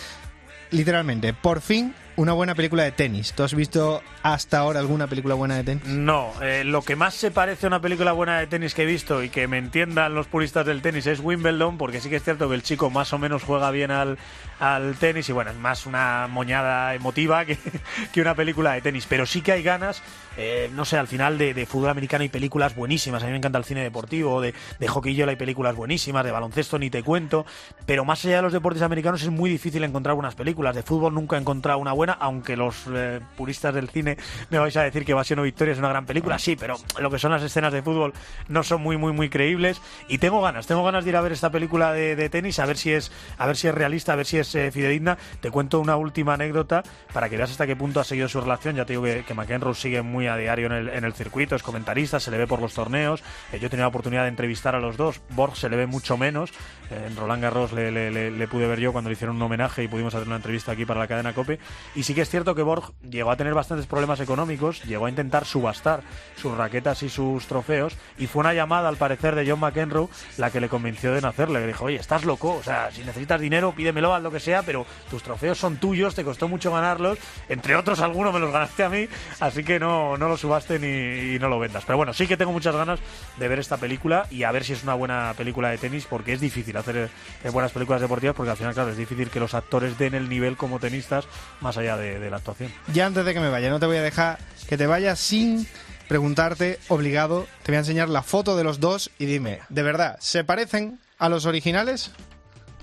literalmente, 0.70 1.34
por 1.34 1.60
fin 1.60 1.94
una 2.16 2.32
buena 2.32 2.54
película 2.54 2.84
de 2.84 2.92
tenis. 2.92 3.32
¿Tú 3.32 3.42
has 3.42 3.54
visto 3.54 4.02
hasta 4.24 4.58
ahora 4.58 4.80
alguna 4.80 5.06
película 5.06 5.34
buena 5.34 5.56
de 5.56 5.64
tenis? 5.64 5.84
No, 5.84 6.32
eh, 6.40 6.64
lo 6.64 6.80
que 6.80 6.96
más 6.96 7.12
se 7.12 7.30
parece 7.30 7.66
a 7.66 7.68
una 7.68 7.82
película 7.82 8.12
buena 8.12 8.38
de 8.38 8.46
tenis 8.46 8.72
que 8.72 8.84
he 8.84 8.86
visto 8.86 9.22
y 9.22 9.28
que 9.28 9.46
me 9.48 9.58
entiendan 9.58 10.14
los 10.14 10.28
puristas 10.28 10.64
del 10.64 10.80
tenis 10.80 11.06
es 11.06 11.20
Wimbledon, 11.20 11.76
porque 11.76 12.00
sí 12.00 12.08
que 12.08 12.16
es 12.16 12.24
cierto 12.24 12.48
que 12.48 12.54
el 12.54 12.62
chico 12.62 12.88
más 12.88 13.12
o 13.12 13.18
menos 13.18 13.42
juega 13.42 13.70
bien 13.70 13.90
al, 13.90 14.16
al 14.60 14.94
tenis 14.94 15.28
y 15.28 15.32
bueno, 15.32 15.50
es 15.50 15.58
más 15.58 15.84
una 15.84 16.26
moñada 16.30 16.94
emotiva 16.94 17.44
que, 17.44 17.58
que 18.14 18.22
una 18.22 18.34
película 18.34 18.72
de 18.72 18.80
tenis, 18.80 19.04
pero 19.06 19.26
sí 19.26 19.42
que 19.42 19.52
hay 19.52 19.62
ganas, 19.62 20.02
eh, 20.38 20.70
no 20.72 20.86
sé, 20.86 20.96
al 20.96 21.06
final 21.06 21.36
de, 21.36 21.66
fútbol 21.66 21.90
americano 21.90 22.22
hay 22.22 22.30
películas 22.30 22.74
buenísimas, 22.74 23.22
a 23.22 23.26
mí 23.26 23.32
me 23.32 23.38
encanta 23.38 23.58
el 23.58 23.64
cine 23.64 23.82
deportivo, 23.82 24.40
de, 24.40 24.54
de 24.80 24.88
hockey 24.88 25.20
hay 25.20 25.36
películas 25.36 25.76
buenísimas, 25.76 26.24
de 26.24 26.30
baloncesto 26.30 26.78
ni 26.78 26.88
te 26.88 27.02
cuento, 27.02 27.44
pero 27.84 28.06
más 28.06 28.24
allá 28.24 28.36
de 28.36 28.42
los 28.42 28.54
deportes 28.54 28.80
americanos 28.80 29.22
es 29.22 29.28
muy 29.28 29.50
difícil 29.50 29.84
encontrar 29.84 30.14
buenas 30.14 30.34
películas, 30.34 30.74
de 30.74 30.82
fútbol 30.82 31.12
nunca 31.12 31.36
he 31.36 31.40
encontrado 31.40 31.78
una 31.78 31.92
buena, 31.92 32.14
aunque 32.14 32.56
los 32.56 32.84
eh, 32.90 33.20
puristas 33.36 33.74
del 33.74 33.90
cine 33.90 34.13
me 34.50 34.58
vais 34.58 34.76
a 34.76 34.82
decir 34.82 35.04
que 35.04 35.12
Evasión 35.12 35.42
Victoria 35.42 35.72
es 35.72 35.78
una 35.78 35.88
gran 35.88 36.06
película, 36.06 36.38
sí, 36.38 36.56
pero 36.56 36.76
lo 37.00 37.10
que 37.10 37.18
son 37.18 37.32
las 37.32 37.42
escenas 37.42 37.72
de 37.72 37.82
fútbol 37.82 38.12
no 38.48 38.62
son 38.62 38.80
muy, 38.82 38.96
muy, 38.96 39.12
muy 39.12 39.28
creíbles. 39.28 39.80
Y 40.08 40.18
tengo 40.18 40.40
ganas, 40.40 40.66
tengo 40.66 40.84
ganas 40.84 41.04
de 41.04 41.10
ir 41.10 41.16
a 41.16 41.20
ver 41.20 41.32
esta 41.32 41.50
película 41.50 41.92
de, 41.92 42.16
de 42.16 42.28
tenis, 42.28 42.58
a 42.58 42.66
ver 42.66 42.76
si 42.76 42.92
es, 42.92 43.10
a 43.38 43.46
ver 43.46 43.56
si 43.56 43.68
es 43.68 43.74
realista, 43.74 44.12
a 44.12 44.16
ver 44.16 44.26
si 44.26 44.38
es 44.38 44.54
eh, 44.54 44.70
fidedigna. 44.70 45.18
Te 45.40 45.50
cuento 45.50 45.80
una 45.80 45.96
última 45.96 46.34
anécdota 46.34 46.82
para 47.12 47.28
que 47.28 47.36
veas 47.36 47.50
hasta 47.50 47.66
qué 47.66 47.76
punto 47.76 48.00
ha 48.00 48.04
seguido 48.04 48.28
su 48.28 48.40
relación. 48.40 48.76
Ya 48.76 48.84
te 48.84 48.92
digo 48.94 49.02
que, 49.04 49.24
que 49.24 49.34
McEnroe 49.34 49.74
sigue 49.74 50.02
muy 50.02 50.26
a 50.26 50.36
diario 50.36 50.66
en 50.66 50.72
el, 50.72 50.88
en 50.88 51.04
el 51.04 51.12
circuito, 51.14 51.56
es 51.56 51.62
comentarista, 51.62 52.20
se 52.20 52.30
le 52.30 52.38
ve 52.38 52.46
por 52.46 52.60
los 52.60 52.74
torneos. 52.74 53.22
Eh, 53.52 53.58
yo 53.60 53.66
he 53.66 53.70
tenido 53.70 53.84
la 53.84 53.88
oportunidad 53.88 54.22
de 54.22 54.28
entrevistar 54.28 54.74
a 54.74 54.80
los 54.80 54.96
dos. 54.96 55.20
Borg 55.30 55.56
se 55.56 55.68
le 55.68 55.76
ve 55.76 55.86
mucho 55.86 56.16
menos. 56.16 56.50
Eh, 56.90 57.04
en 57.08 57.16
Roland 57.16 57.42
Garros 57.42 57.72
le, 57.72 57.90
le- 57.90 58.10
le- 58.10 58.30
le 58.30 58.48
pude 58.48 58.66
ver 58.66 58.80
yo 58.80 58.92
cuando 58.92 59.10
le 59.10 59.14
hicieron 59.14 59.36
un 59.36 59.42
homenaje 59.42 59.82
y 59.82 59.88
pudimos 59.88 60.14
hacer 60.14 60.26
una 60.26 60.36
entrevista 60.36 60.72
aquí 60.72 60.84
para 60.84 61.00
la 61.00 61.06
cadena 61.08 61.32
Cope. 61.32 61.58
Y 61.94 62.02
sí 62.02 62.14
que 62.14 62.20
es 62.22 62.28
cierto 62.30 62.54
que 62.54 62.62
Borg 62.62 62.92
llegó 63.08 63.30
a 63.30 63.36
tener 63.36 63.54
bastantes 63.54 63.86
problemas 63.86 64.03
económicos, 64.20 64.82
llegó 64.84 65.06
a 65.06 65.10
intentar 65.10 65.44
subastar 65.44 66.02
sus 66.36 66.56
raquetas 66.56 67.02
y 67.02 67.08
sus 67.08 67.46
trofeos 67.46 67.96
y 68.18 68.26
fue 68.26 68.40
una 68.40 68.54
llamada 68.54 68.88
al 68.88 68.96
parecer 68.96 69.34
de 69.34 69.48
John 69.48 69.60
McEnroe 69.60 70.08
la 70.36 70.50
que 70.50 70.60
le 70.60 70.68
convenció 70.68 71.12
de 71.12 71.20
no 71.20 71.28
hacerle. 71.28 71.60
Le 71.60 71.66
dijo, 71.66 71.86
oye, 71.86 71.96
estás 71.96 72.24
loco, 72.24 72.54
o 72.54 72.62
sea, 72.62 72.90
si 72.92 73.02
necesitas 73.02 73.40
dinero 73.40 73.72
pídemelo, 73.72 74.14
haz 74.14 74.22
lo 74.22 74.30
que 74.30 74.40
sea, 74.40 74.62
pero 74.62 74.86
tus 75.10 75.22
trofeos 75.22 75.58
son 75.58 75.76
tuyos, 75.76 76.14
te 76.14 76.24
costó 76.24 76.48
mucho 76.48 76.72
ganarlos, 76.72 77.18
entre 77.48 77.76
otros 77.76 78.00
algunos 78.00 78.32
me 78.32 78.40
los 78.40 78.52
ganaste 78.52 78.84
a 78.84 78.88
mí, 78.88 79.08
así 79.40 79.64
que 79.64 79.78
no, 79.78 80.16
no 80.16 80.28
lo 80.28 80.36
subaste 80.36 80.78
ni 80.78 81.34
y 81.34 81.38
no 81.38 81.48
lo 81.48 81.58
vendas. 81.58 81.84
Pero 81.86 81.96
bueno, 81.96 82.12
sí 82.12 82.26
que 82.26 82.36
tengo 82.36 82.52
muchas 82.52 82.74
ganas 82.74 83.00
de 83.38 83.48
ver 83.48 83.58
esta 83.58 83.76
película 83.76 84.26
y 84.30 84.44
a 84.44 84.52
ver 84.52 84.64
si 84.64 84.72
es 84.72 84.82
una 84.82 84.94
buena 84.94 85.34
película 85.36 85.70
de 85.70 85.78
tenis 85.78 86.06
porque 86.08 86.32
es 86.32 86.40
difícil 86.40 86.76
hacer 86.76 87.10
eh, 87.44 87.50
buenas 87.50 87.72
películas 87.72 88.00
deportivas 88.00 88.36
porque 88.36 88.50
al 88.50 88.56
final, 88.56 88.74
claro, 88.74 88.90
es 88.90 88.96
difícil 88.96 89.30
que 89.30 89.40
los 89.40 89.54
actores 89.54 89.98
den 89.98 90.14
el 90.14 90.28
nivel 90.28 90.56
como 90.56 90.78
tenistas 90.78 91.26
más 91.60 91.76
allá 91.76 91.96
de, 91.96 92.30
la 92.30 92.36
actuación. 92.36 92.72
Ya 92.92 93.06
antes 93.06 93.24
de 93.24 93.34
que 93.34 93.40
me 93.40 93.50
vaya, 93.50 93.70
no 93.70 93.78
te 93.78 93.86
voy 93.94 94.00
a 94.00 94.04
dejar 94.04 94.38
que 94.68 94.76
te 94.76 94.86
vayas 94.86 95.18
sin 95.18 95.66
preguntarte, 96.08 96.78
obligado. 96.88 97.46
Te 97.62 97.72
voy 97.72 97.76
a 97.76 97.80
enseñar 97.80 98.08
la 98.08 98.22
foto 98.22 98.56
de 98.56 98.64
los 98.64 98.80
dos 98.80 99.10
y 99.18 99.26
dime, 99.26 99.60
¿de 99.68 99.82
verdad 99.82 100.16
se 100.20 100.44
parecen 100.44 100.98
a 101.18 101.28
los 101.28 101.46
originales? 101.46 102.10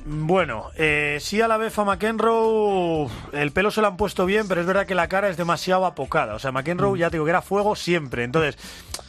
Bueno, 0.03 0.71
eh, 0.77 1.19
sí 1.21 1.41
a 1.41 1.47
la 1.47 1.57
vez 1.57 1.77
a 1.77 1.85
McEnroe 1.85 3.07
el 3.33 3.51
pelo 3.51 3.69
se 3.69 3.81
lo 3.81 3.87
han 3.87 3.97
puesto 3.97 4.25
bien, 4.25 4.47
pero 4.47 4.61
es 4.61 4.65
verdad 4.65 4.87
que 4.87 4.95
la 4.95 5.07
cara 5.07 5.29
es 5.29 5.37
demasiado 5.37 5.85
apocada. 5.85 6.33
O 6.33 6.39
sea, 6.39 6.51
McEnroe 6.51 6.97
ya 6.97 7.11
te 7.11 7.17
digo 7.17 7.25
que 7.25 7.29
era 7.29 7.43
fuego 7.43 7.75
siempre. 7.75 8.23
Entonces, 8.23 8.57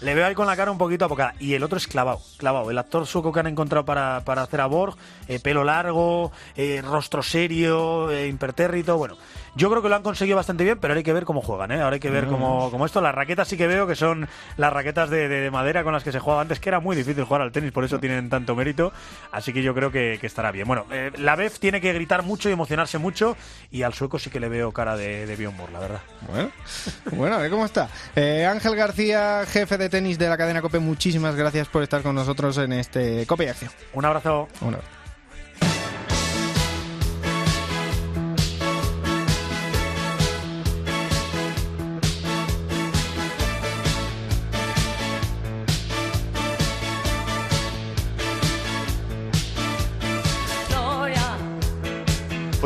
le 0.03 0.15
veo 0.15 0.27
ahí 0.27 0.35
con 0.35 0.47
la 0.47 0.57
cara 0.57 0.71
un 0.71 0.77
poquito 0.77 1.07
apocada. 1.07 1.35
Y 1.39 1.55
el 1.55 1.63
otro 1.63 1.79
es 1.79 1.87
clavado, 1.87 2.21
clavado. 2.37 2.71
El 2.71 2.77
actor 2.77 3.07
sueco 3.07 3.33
que 3.33 3.41
han 3.41 3.47
encontrado 3.47 3.87
para, 3.87 4.23
para 4.27 4.43
hacer 4.43 4.61
a 4.61 4.67
Borg, 4.67 4.97
eh, 5.29 5.41
pelo 5.41 5.65
largo, 5.65 6.31
eh, 6.57 6.83
rostro 6.85 7.23
serio, 7.23 8.11
eh, 8.11 8.29
impertérrito. 8.29 8.99
Bueno, 8.99 9.17
yo 9.55 9.69
creo 9.71 9.83
que 9.83 9.89
lo 9.89 9.97
han 9.97 10.03
conseguido 10.03 10.37
bastante 10.37 10.65
bien, 10.65 10.79
pero 10.79 10.93
ahora 10.93 10.99
hay 10.99 11.05
que 11.05 11.13
ver 11.13 11.25
cómo 11.25 11.43
juegan, 11.43 11.71
¿eh? 11.73 11.81
Ahora 11.83 11.95
hay 11.95 12.01
que 12.01 12.11
ver 12.11 12.27
cómo, 12.27 12.71
cómo 12.71 12.87
esto. 12.87 13.01
Las 13.01 13.15
raquetas 13.15 13.49
sí 13.49 13.57
que 13.57 13.67
veo 13.67 13.87
que 13.87 13.95
son 13.95 14.27
las 14.57 14.73
raquetas 14.73 15.11
de, 15.11 15.29
de- 15.29 15.41
de 15.41 15.51
madera 15.51 15.85
con 15.85 15.93
las 15.93 16.03
que 16.05 16.13
se 16.13 16.21
juega 16.21 16.41
antes, 16.41 16.59
que 16.61 16.69
era 16.71 16.81
muy 16.81 16.97
difícil 16.97 17.25
jugar 17.25 17.43
al 17.43 17.53
tenis, 17.53 17.71
por 17.73 17.85
eso 17.85 17.99
tienen 17.99 18.31
tanto 18.31 18.55
mérito. 18.57 18.93
Así 19.31 19.53
que 19.53 19.63
yo 19.63 19.75
creo 19.75 19.91
que, 19.91 20.19
que 20.21 20.27
estará 20.27 20.51
bien. 20.53 20.67
Bueno, 20.67 20.87
eh, 20.91 21.11
la 21.19 21.37
Bev 21.37 21.53
tiene 21.59 21.81
que 21.81 21.93
gritar 21.93 22.23
mucho 22.23 22.49
y 22.49 22.53
emocionarse 22.53 22.99
mucho, 22.99 23.37
y 23.71 23.83
al 23.83 23.93
sueco 23.95 24.19
sí 24.19 24.31
que 24.31 24.41
le 24.41 24.49
veo 24.49 24.73
cara 24.73 24.97
de, 24.97 25.27
de 25.27 25.37
Bjorn 25.37 25.73
la 25.73 25.79
verdad. 25.81 26.01
Bueno, 26.31 26.51
bueno, 27.13 27.37
a 27.37 27.39
ver 27.39 27.51
cómo 27.51 27.65
está. 27.67 27.89
Eh, 28.17 28.47
Ángel 28.47 28.75
García, 28.77 29.45
jefe 29.47 29.77
de 29.77 29.89
tenis 29.89 30.19
de 30.19 30.29
la 30.29 30.37
cadena 30.39 30.63
Cope, 30.63 30.79
muchísimas 30.79 31.35
gracias 31.37 31.69
por 31.69 31.83
estar 31.83 32.03
con 32.03 32.15
nosotros 32.15 32.57
en 32.59 32.73
este 32.73 33.27
Cope 33.27 33.45
y 33.45 33.49
Acción. 33.49 33.71
Un 33.93 34.05
abrazo. 34.05 34.49
Un 34.61 34.75
abrazo. 34.75 35.02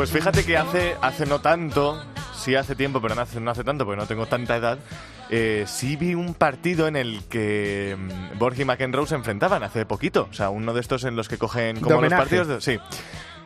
Pues 0.09 0.23
fíjate 0.23 0.45
que 0.45 0.55
hace, 0.55 0.95
hace 1.01 1.25
no 1.25 1.41
tanto, 1.41 2.01
sí 2.33 2.55
hace 2.55 2.75
tiempo, 2.75 3.01
pero 3.01 3.13
no 3.13 3.23
hace, 3.23 3.41
no 3.41 3.51
hace 3.51 3.65
tanto 3.65 3.83
porque 3.83 3.99
no 3.99 4.07
tengo 4.07 4.25
tanta 4.25 4.55
edad, 4.55 4.77
eh, 5.29 5.65
sí 5.67 5.97
vi 5.97 6.15
un 6.15 6.33
partido 6.33 6.87
en 6.87 6.95
el 6.95 7.25
que 7.25 7.97
mm, 7.99 8.39
Borg 8.39 8.57
y 8.57 8.63
McEnroe 8.63 9.05
se 9.05 9.15
enfrentaban 9.15 9.63
hace 9.63 9.85
poquito. 9.85 10.29
O 10.31 10.33
sea, 10.33 10.49
uno 10.49 10.73
de 10.73 10.79
estos 10.79 11.03
en 11.03 11.17
los 11.17 11.27
que 11.27 11.37
cogen 11.37 11.81
como 11.81 12.01
los 12.01 12.13
partidos 12.13 12.47
de... 12.47 12.61
Sí. 12.61 12.79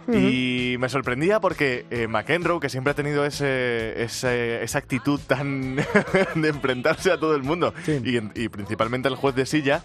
Y 0.08 0.76
me 0.80 0.90
sorprendía 0.90 1.40
porque 1.40 1.86
eh, 1.92 2.08
McEnroe, 2.08 2.60
que 2.60 2.70
siempre 2.70 2.92
ha 2.92 2.96
tenido 2.96 3.26
ese, 3.26 4.02
ese- 4.04 4.64
esa 4.64 4.78
actitud 4.80 5.20
tan 5.28 5.76
de 6.36 6.48
enfrentarse 6.50 7.12
a 7.12 7.20
todo 7.20 7.36
el 7.36 7.44
mundo, 7.44 7.74
y, 7.88 8.18
en- 8.18 8.32
y 8.36 8.50
principalmente 8.50 9.08
al 9.08 9.16
juez 9.16 9.36
de 9.36 9.46
silla, 9.46 9.84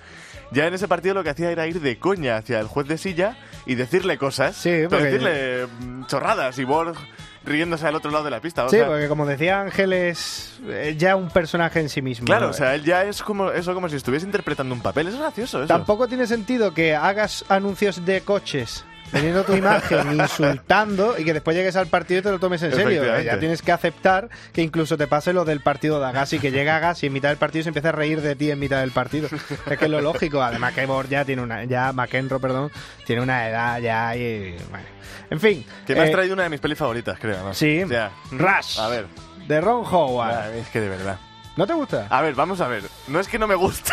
ya 0.53 0.67
en 0.67 0.75
ese 0.75 0.89
partido 0.89 1.15
lo 1.15 1.23
que 1.25 1.31
hacía 1.31 1.51
era 1.51 1.67
ir 1.67 1.81
de 1.81 1.99
coña 1.99 2.37
hacia 2.37 2.61
el 2.61 2.67
juez 2.67 2.87
de 2.89 2.99
silla 2.99 3.37
y 3.67 3.75
decirle 3.75 4.17
cosas, 4.19 4.59
pero 4.63 4.89
porque- 4.91 5.05
decirle 5.05 5.67
mm, 5.67 6.07
chorradas 6.07 6.59
y 6.59 6.65
Borg 6.65 6.97
riéndose 7.45 7.87
al 7.87 7.95
otro 7.95 8.11
lado 8.11 8.25
de 8.25 8.31
la 8.33 8.41
pista. 8.41 8.65
o 8.65 8.69
Sí, 8.69 8.77
sea, 8.77 8.87
porque 8.87 9.07
como 9.07 9.25
decía 9.25 9.61
Ángel, 9.61 9.93
es 9.93 10.59
eh, 10.69 10.97
ya 10.99 11.15
un 11.15 11.29
personaje 11.31 11.79
en 11.79 11.89
sí 11.89 12.03
mismo. 12.03 12.27
Claro, 12.27 12.47
¿no? 12.47 12.51
o 12.51 12.55
sea, 12.55 12.75
él 12.75 12.83
ya 12.85 13.05
es 13.05 13.23
como 13.23 13.53
eso 13.53 13.73
como 13.73 13.89
si 13.89 13.95
estuviese 13.97 14.27
interpretando 14.27 14.75
un 14.75 14.81
papel. 14.81 15.07
Es 15.07 15.17
gracioso 15.17 15.59
eso. 15.59 15.69
Tampoco 15.69 16.09
tiene 16.09 16.27
sentido 16.27 16.75
que 16.75 16.97
hagas 16.97 17.45
anuncios 17.49 18.05
de 18.05 18.23
coches 18.23 18.85
teniendo 19.13 19.45
tu 19.45 19.55
imagen 19.55 20.13
insultando 20.21 21.19
y 21.19 21.25
que 21.25 21.33
después 21.33 21.57
llegues 21.57 21.77
al 21.77 21.87
partido 21.87 22.21
y 22.21 22.23
te 22.23 22.31
lo 22.31 22.39
tomes 22.39 22.63
en 22.63 22.73
serio. 22.73 23.05
Ya 23.23 23.39
tienes 23.39 23.63
que 23.63 23.73
aceptar 23.73 24.29
que 24.53 24.63
incluso 24.63 24.97
te 24.97 25.07
pase 25.07 25.33
lo 25.33 25.45
del 25.45 25.61
partido 25.61 26.01
de 26.01 26.07
Agassi, 26.07 26.39
que 26.39 26.51
llega 26.51 26.77
Agassi 26.77 27.07
en 27.07 27.13
mitad 27.13 27.29
del 27.29 27.39
partido 27.39 27.61
y 27.61 27.63
se 27.65 27.71
empieza 27.71 27.91
a 27.91 27.93
reír 27.93 28.21
de 28.21 28.37
ti 28.37 28.51
en 28.51 28.59
mitad 28.59 28.81
del 28.81 28.93
partido. 28.93 29.29
es 29.71 29.79
que 29.79 29.85
es 29.85 29.91
lo 29.91 30.01
lógico. 30.01 30.43
Además 30.43 30.73
que 30.73 30.87
ya 31.09 31.25
tiene 31.25 31.43
una, 31.43 31.65
ya 31.65 31.93
McEnroe, 31.93 32.41
perdón, 32.41 32.71
tiene 33.05 33.23
una 33.23 33.49
edad 33.49 33.81
ya 33.81 34.17
y 34.17 34.57
bueno. 34.71 34.87
En 35.31 35.41
fin. 35.41 35.65
Que 35.87 35.95
me 35.95 36.03
has 36.03 36.09
eh, 36.09 36.13
traído 36.13 36.35
una 36.35 36.45
de 36.45 36.51
mis 36.51 36.61
pelis 36.61 36.79
favoritas, 36.79 37.19
creo. 37.19 37.43
¿no? 37.43 37.55
Sí. 37.55 37.83
O 37.83 37.89
sea, 37.89 38.13
Rush. 38.31 38.79
A 38.79 38.89
ver. 38.89 39.07
de 39.47 39.61
Ron 39.61 39.85
Howard. 39.85 40.35
Ah, 40.35 40.51
Es 40.55 40.69
que 40.69 40.81
de 40.81 40.89
verdad. 40.89 41.19
¿No 41.57 41.67
te 41.67 41.73
gusta? 41.73 42.07
A 42.11 42.21
ver, 42.21 42.35
vamos 42.35 42.61
a 42.61 42.69
ver. 42.69 42.83
No 43.09 43.19
es 43.19 43.29
que 43.29 43.39
no 43.39 43.47
me 43.47 43.55
guste. 43.55 43.93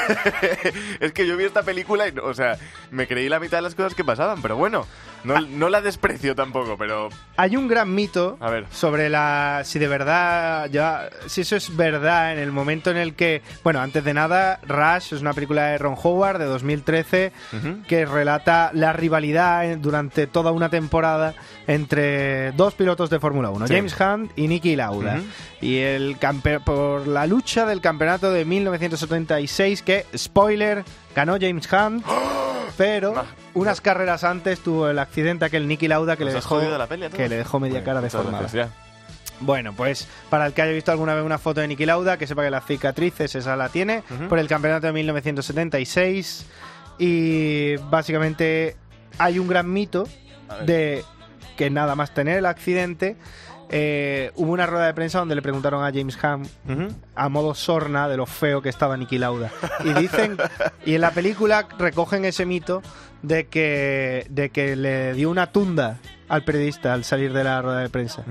es 0.99 1.13
que 1.13 1.26
yo 1.26 1.38
vi 1.38 1.45
esta 1.45 1.63
película 1.63 2.08
y, 2.08 2.17
o 2.19 2.34
sea, 2.34 2.58
me 2.91 3.08
creí 3.08 3.30
la 3.30 3.39
mitad 3.39 3.58
de 3.60 3.62
las 3.62 3.73
cosas 3.73 3.95
que 3.95 4.04
pasaban. 4.04 4.41
Pero 4.41 4.58
bueno, 4.58 4.86
No, 5.24 5.40
no 5.42 5.70
la 5.70 5.82
desprecio 5.82 6.36
tampoco, 6.36 6.76
pero 6.78 7.10
Hay 7.38 7.56
un 7.56 7.68
gran 7.68 7.94
mito 7.94 8.38
A 8.40 8.50
ver. 8.50 8.66
sobre 8.72 9.10
la 9.10 9.62
si 9.64 9.80
de 9.80 9.88
verdad 9.88 10.70
ya 10.72 11.10
si 11.28 11.42
eso 11.42 11.56
es 11.56 11.76
verdad 11.76 12.34
en 12.34 12.40
el 12.40 12.52
momento 12.52 12.92
en 12.92 12.98
el 12.98 13.16
que 13.16 13.42
bueno 13.64 13.80
antes 13.80 14.04
de 14.04 14.14
nada 14.14 14.60
Rush 14.68 15.14
es 15.14 15.22
una 15.22 15.34
película 15.34 15.68
de 15.68 15.78
Ron 15.78 15.96
Howard 16.02 16.40
de 16.40 16.46
2013 16.46 17.32
Ujú. 17.54 17.82
que 17.88 18.06
relata 18.06 18.72
la 18.74 18.92
rivalidad 18.94 19.78
durante 19.78 20.28
toda 20.28 20.52
una 20.52 20.70
temporada 20.70 21.34
entre 21.68 22.52
dos 22.54 22.74
pilotos 22.74 23.10
de 23.10 23.20
Fórmula 23.20 23.50
1 23.50 23.68
Sí. 23.68 23.74
James 23.76 23.96
Hunt 24.00 24.32
y 24.36 24.48
Nicky 24.48 24.76
Lauda 24.76 25.20
y 25.62 25.78
el 25.78 26.20
campe- 26.20 26.60
por 26.60 27.08
la 27.08 27.26
lucha 27.26 27.66
del 27.66 27.80
campeonato 27.82 28.32
de 28.32 28.44
1976 28.46 29.82
que 29.82 30.06
spoiler 30.16 30.84
ganó 31.15 31.38
James 31.39 31.67
Hunt 31.71 32.06
pero 32.78 33.13
unas 33.54 33.82
carreras 33.82 34.23
antes 34.23 34.60
tuvo 34.60 34.89
el 34.89 34.97
accidente 34.99 35.45
aquel 35.45 35.67
Nicky 35.67 35.88
Lauda 35.88 36.15
que 36.15 36.26
le 36.26 36.34
¿Nos 36.34 36.45
has 36.45 36.49
dejó 36.49 36.78
la 36.78 36.88
peli 36.88 37.06
a 37.06 37.10
todos? 37.10 37.17
que 37.21 37.30
le 37.30 37.38
dejó 37.38 37.60
media 37.60 37.76
Bueno, 37.80 37.86
cara 37.86 38.02
deformada. 38.02 38.47
Bueno, 39.39 39.73
pues 39.73 40.08
para 40.30 40.45
el 40.45 40.54
que 40.54 40.62
haya 40.62 40.71
visto 40.71 40.91
alguna 40.91 41.13
vez 41.15 41.23
una 41.23 41.38
foto 41.38 41.60
de 41.60 41.67
Niki 41.67 41.86
Lauda, 41.86 42.17
que 42.17 42.28
sepa 42.28 42.43
que 42.43 42.49
las 42.49 42.65
cicatrices 42.65 43.36
esa 43.36 43.56
la 43.56 43.69
tiene 43.69 44.04
por 44.30 44.39
el 44.39 44.47
campeonato 44.47 44.88
de 44.88 44.93
1976 44.93 46.45
y 46.99 47.76
básicamente 47.89 48.78
hay 49.17 49.39
un 49.39 49.47
gran 49.47 49.71
mito 49.71 50.08
de 50.65 51.04
que 51.58 51.69
nada 51.69 51.95
más 51.95 52.13
tener 52.13 52.38
el 52.38 52.45
accidente 52.45 53.15
eh, 53.69 54.32
hubo 54.36 54.52
una 54.52 54.65
rueda 54.65 54.86
de 54.86 54.93
prensa 54.93 55.19
donde 55.19 55.36
le 55.36 55.41
preguntaron 55.41 55.84
a 55.84 55.91
James 55.91 56.17
Ujú. 56.67 56.88
a 57.15 57.30
modo 57.30 57.54
sorna 57.56 58.08
de 58.08 58.17
lo 58.17 58.26
feo 58.26 58.62
que 58.62 58.69
estaba 58.69 58.95
Niki 58.97 59.17
Lauda. 59.17 59.52
Y 59.84 59.93
dicen, 59.93 60.38
y 60.86 60.95
en 60.95 61.02
la 61.02 61.12
película 61.12 61.67
recogen 61.78 62.26
ese 62.26 62.45
mito 62.45 62.82
de 63.21 63.47
que, 63.47 64.26
de 64.30 64.49
que 64.49 64.76
le 64.76 65.13
dio 65.13 65.30
una 65.30 65.52
tunda 65.52 65.97
al 66.30 66.43
periodista 66.43 66.93
al 66.93 67.04
salir 67.04 67.34
de 67.34 67.43
la 67.43 67.62
rueda 67.62 67.80
de 67.80 67.89
prensa. 67.89 68.23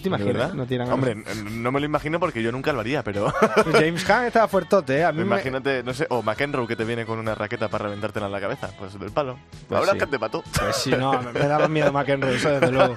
¿Tú 0.00 0.10
te 0.10 0.16
¿De 0.16 0.22
imaginas? 0.22 0.54
verdad? 0.56 0.86
No 0.86 0.94
Hombre, 0.94 1.14
no 1.52 1.72
me 1.72 1.80
lo 1.80 1.86
imagino 1.86 2.18
porque 2.20 2.42
yo 2.42 2.50
nunca 2.52 2.72
lo 2.72 2.80
haría, 2.80 3.02
pero 3.04 3.32
James 3.72 4.04
Hunt 4.08 4.26
estaba 4.26 4.48
fuertote, 4.48 4.98
¿eh? 4.98 5.04
A 5.04 5.12
mí 5.12 5.18
me- 5.18 5.24
imagínate, 5.26 5.82
no 5.82 5.94
sé, 5.94 6.06
o 6.10 6.22
McEnroe 6.22 6.66
que 6.66 6.76
te 6.76 6.84
viene 6.84 7.04
con 7.06 7.18
una 7.18 7.34
raqueta 7.34 7.68
para 7.68 7.84
reventártela 7.84 8.26
en 8.26 8.32
la 8.32 8.40
cabeza, 8.40 8.70
pues 8.78 8.98
del 8.98 9.10
palo. 9.10 9.38
Pues 9.68 9.78
Ahora 9.78 9.92
sí. 9.92 9.98
que 9.98 10.06
te 10.06 10.18
mató. 10.18 10.42
Pues 10.58 10.76
sí, 10.76 10.90
no, 10.90 11.20
me 11.32 11.40
daba 11.40 11.68
miedo 11.68 11.92
McEnroe, 11.92 12.34
eso 12.36 12.50
desde 12.50 12.70
luego. 12.72 12.96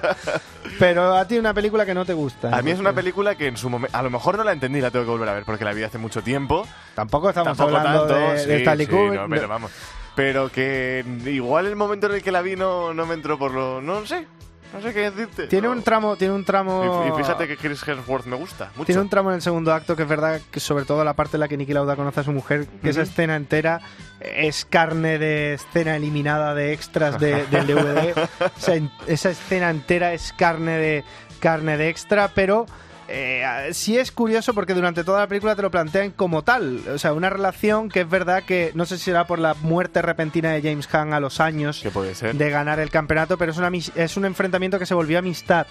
Pero 0.78 1.14
a 1.14 1.26
ti 1.26 1.38
una 1.38 1.54
película 1.54 1.84
que 1.86 1.94
no 1.94 2.04
te 2.04 2.14
gusta. 2.14 2.54
A 2.56 2.62
mí 2.62 2.70
es 2.70 2.78
una 2.80 2.92
película 2.92 3.34
que 3.36 3.46
en 3.48 3.56
su 3.56 3.70
momento, 3.70 3.96
a 3.96 4.02
lo 4.02 4.10
mejor 4.10 4.36
no 4.36 4.44
la 4.44 4.52
entendí, 4.52 4.80
la 4.80 4.90
tengo 4.90 5.04
que 5.04 5.10
volver 5.10 5.28
a 5.28 5.34
ver 5.34 5.44
porque 5.44 5.64
la 5.64 5.72
vi 5.72 5.82
hace 5.82 5.98
mucho 5.98 6.22
tiempo. 6.22 6.66
Tampoco 6.94 7.28
estamos 7.28 7.56
Tampoco 7.56 7.76
hablando 7.76 8.06
tanto, 8.06 8.30
de, 8.32 8.38
sí, 8.40 8.46
de 8.48 8.56
Stanley 8.58 8.86
sí, 8.86 8.92
Kubrick. 8.92 9.20
no, 9.20 9.28
pero 9.28 9.48
vamos. 9.48 9.70
Pero 10.16 10.48
que 10.48 11.04
igual 11.26 11.66
el 11.66 11.74
momento 11.74 12.06
en 12.06 12.14
el 12.14 12.22
que 12.22 12.30
la 12.30 12.40
vi 12.40 12.54
no, 12.54 12.94
no 12.94 13.04
me 13.04 13.14
entró 13.14 13.36
por 13.36 13.50
lo... 13.52 13.80
No 13.82 14.06
sé, 14.06 14.28
no 14.74 14.80
sé 14.82 14.92
qué 14.92 15.10
decirte. 15.10 15.46
Tiene 15.46 15.68
un 15.68 15.82
tramo, 15.82 16.16
tiene 16.16 16.34
un 16.34 16.44
tramo. 16.44 17.04
Y, 17.06 17.08
y 17.12 17.16
fíjate 17.22 17.46
que 17.48 17.56
Chris 17.56 17.86
Hemsworth 17.86 18.26
me 18.26 18.36
gusta 18.36 18.70
mucho. 18.76 18.86
Tiene 18.86 19.00
un 19.00 19.08
tramo 19.08 19.30
en 19.30 19.36
el 19.36 19.42
segundo 19.42 19.72
acto 19.72 19.94
que 19.96 20.02
es 20.02 20.08
verdad 20.08 20.40
que 20.50 20.60
sobre 20.60 20.84
todo 20.84 21.04
la 21.04 21.14
parte 21.14 21.36
en 21.36 21.40
la 21.40 21.48
que 21.48 21.56
Niki 21.56 21.72
Lauda 21.72 21.96
conoce 21.96 22.20
a 22.20 22.24
su 22.24 22.32
mujer, 22.32 22.66
que 22.82 22.90
esa 22.90 23.02
escena 23.02 23.36
entera 23.36 23.80
es 24.20 24.64
carne 24.64 25.18
de 25.18 25.54
escena 25.54 25.96
eliminada 25.96 26.54
de 26.54 26.72
extras 26.72 27.18
de- 27.20 27.46
del 27.46 27.66
DVD. 27.66 28.14
O 28.56 28.60
sea, 28.60 28.74
en- 28.74 28.90
esa 29.06 29.30
escena 29.30 29.70
entera 29.70 30.12
es 30.12 30.32
carne 30.36 30.72
de 30.78 31.04
carne 31.40 31.76
de 31.76 31.88
extra, 31.88 32.28
pero 32.34 32.66
eh, 33.08 33.70
sí 33.72 33.98
es 33.98 34.10
curioso 34.12 34.54
porque 34.54 34.74
durante 34.74 35.04
toda 35.04 35.20
la 35.20 35.26
película 35.26 35.54
te 35.54 35.62
lo 35.62 35.70
plantean 35.70 36.10
como 36.10 36.42
tal. 36.42 36.80
O 36.88 36.98
sea, 36.98 37.12
una 37.12 37.30
relación 37.30 37.88
que 37.88 38.00
es 38.02 38.08
verdad 38.08 38.42
que 38.42 38.72
no 38.74 38.86
sé 38.86 38.98
si 38.98 39.04
será 39.04 39.26
por 39.26 39.38
la 39.38 39.54
muerte 39.54 40.02
repentina 40.02 40.50
de 40.52 40.62
James 40.62 40.88
Hunt 40.92 41.12
a 41.12 41.20
los 41.20 41.40
años 41.40 41.80
Que 41.82 41.90
puede 41.90 42.14
ser. 42.14 42.34
de 42.34 42.50
ganar 42.50 42.80
el 42.80 42.90
campeonato, 42.90 43.36
pero 43.38 43.52
es, 43.52 43.58
una, 43.58 43.70
es 43.94 44.16
un 44.16 44.24
enfrentamiento 44.24 44.78
que 44.78 44.86
se 44.86 44.94
volvió 44.94 45.18
amistad 45.18 45.66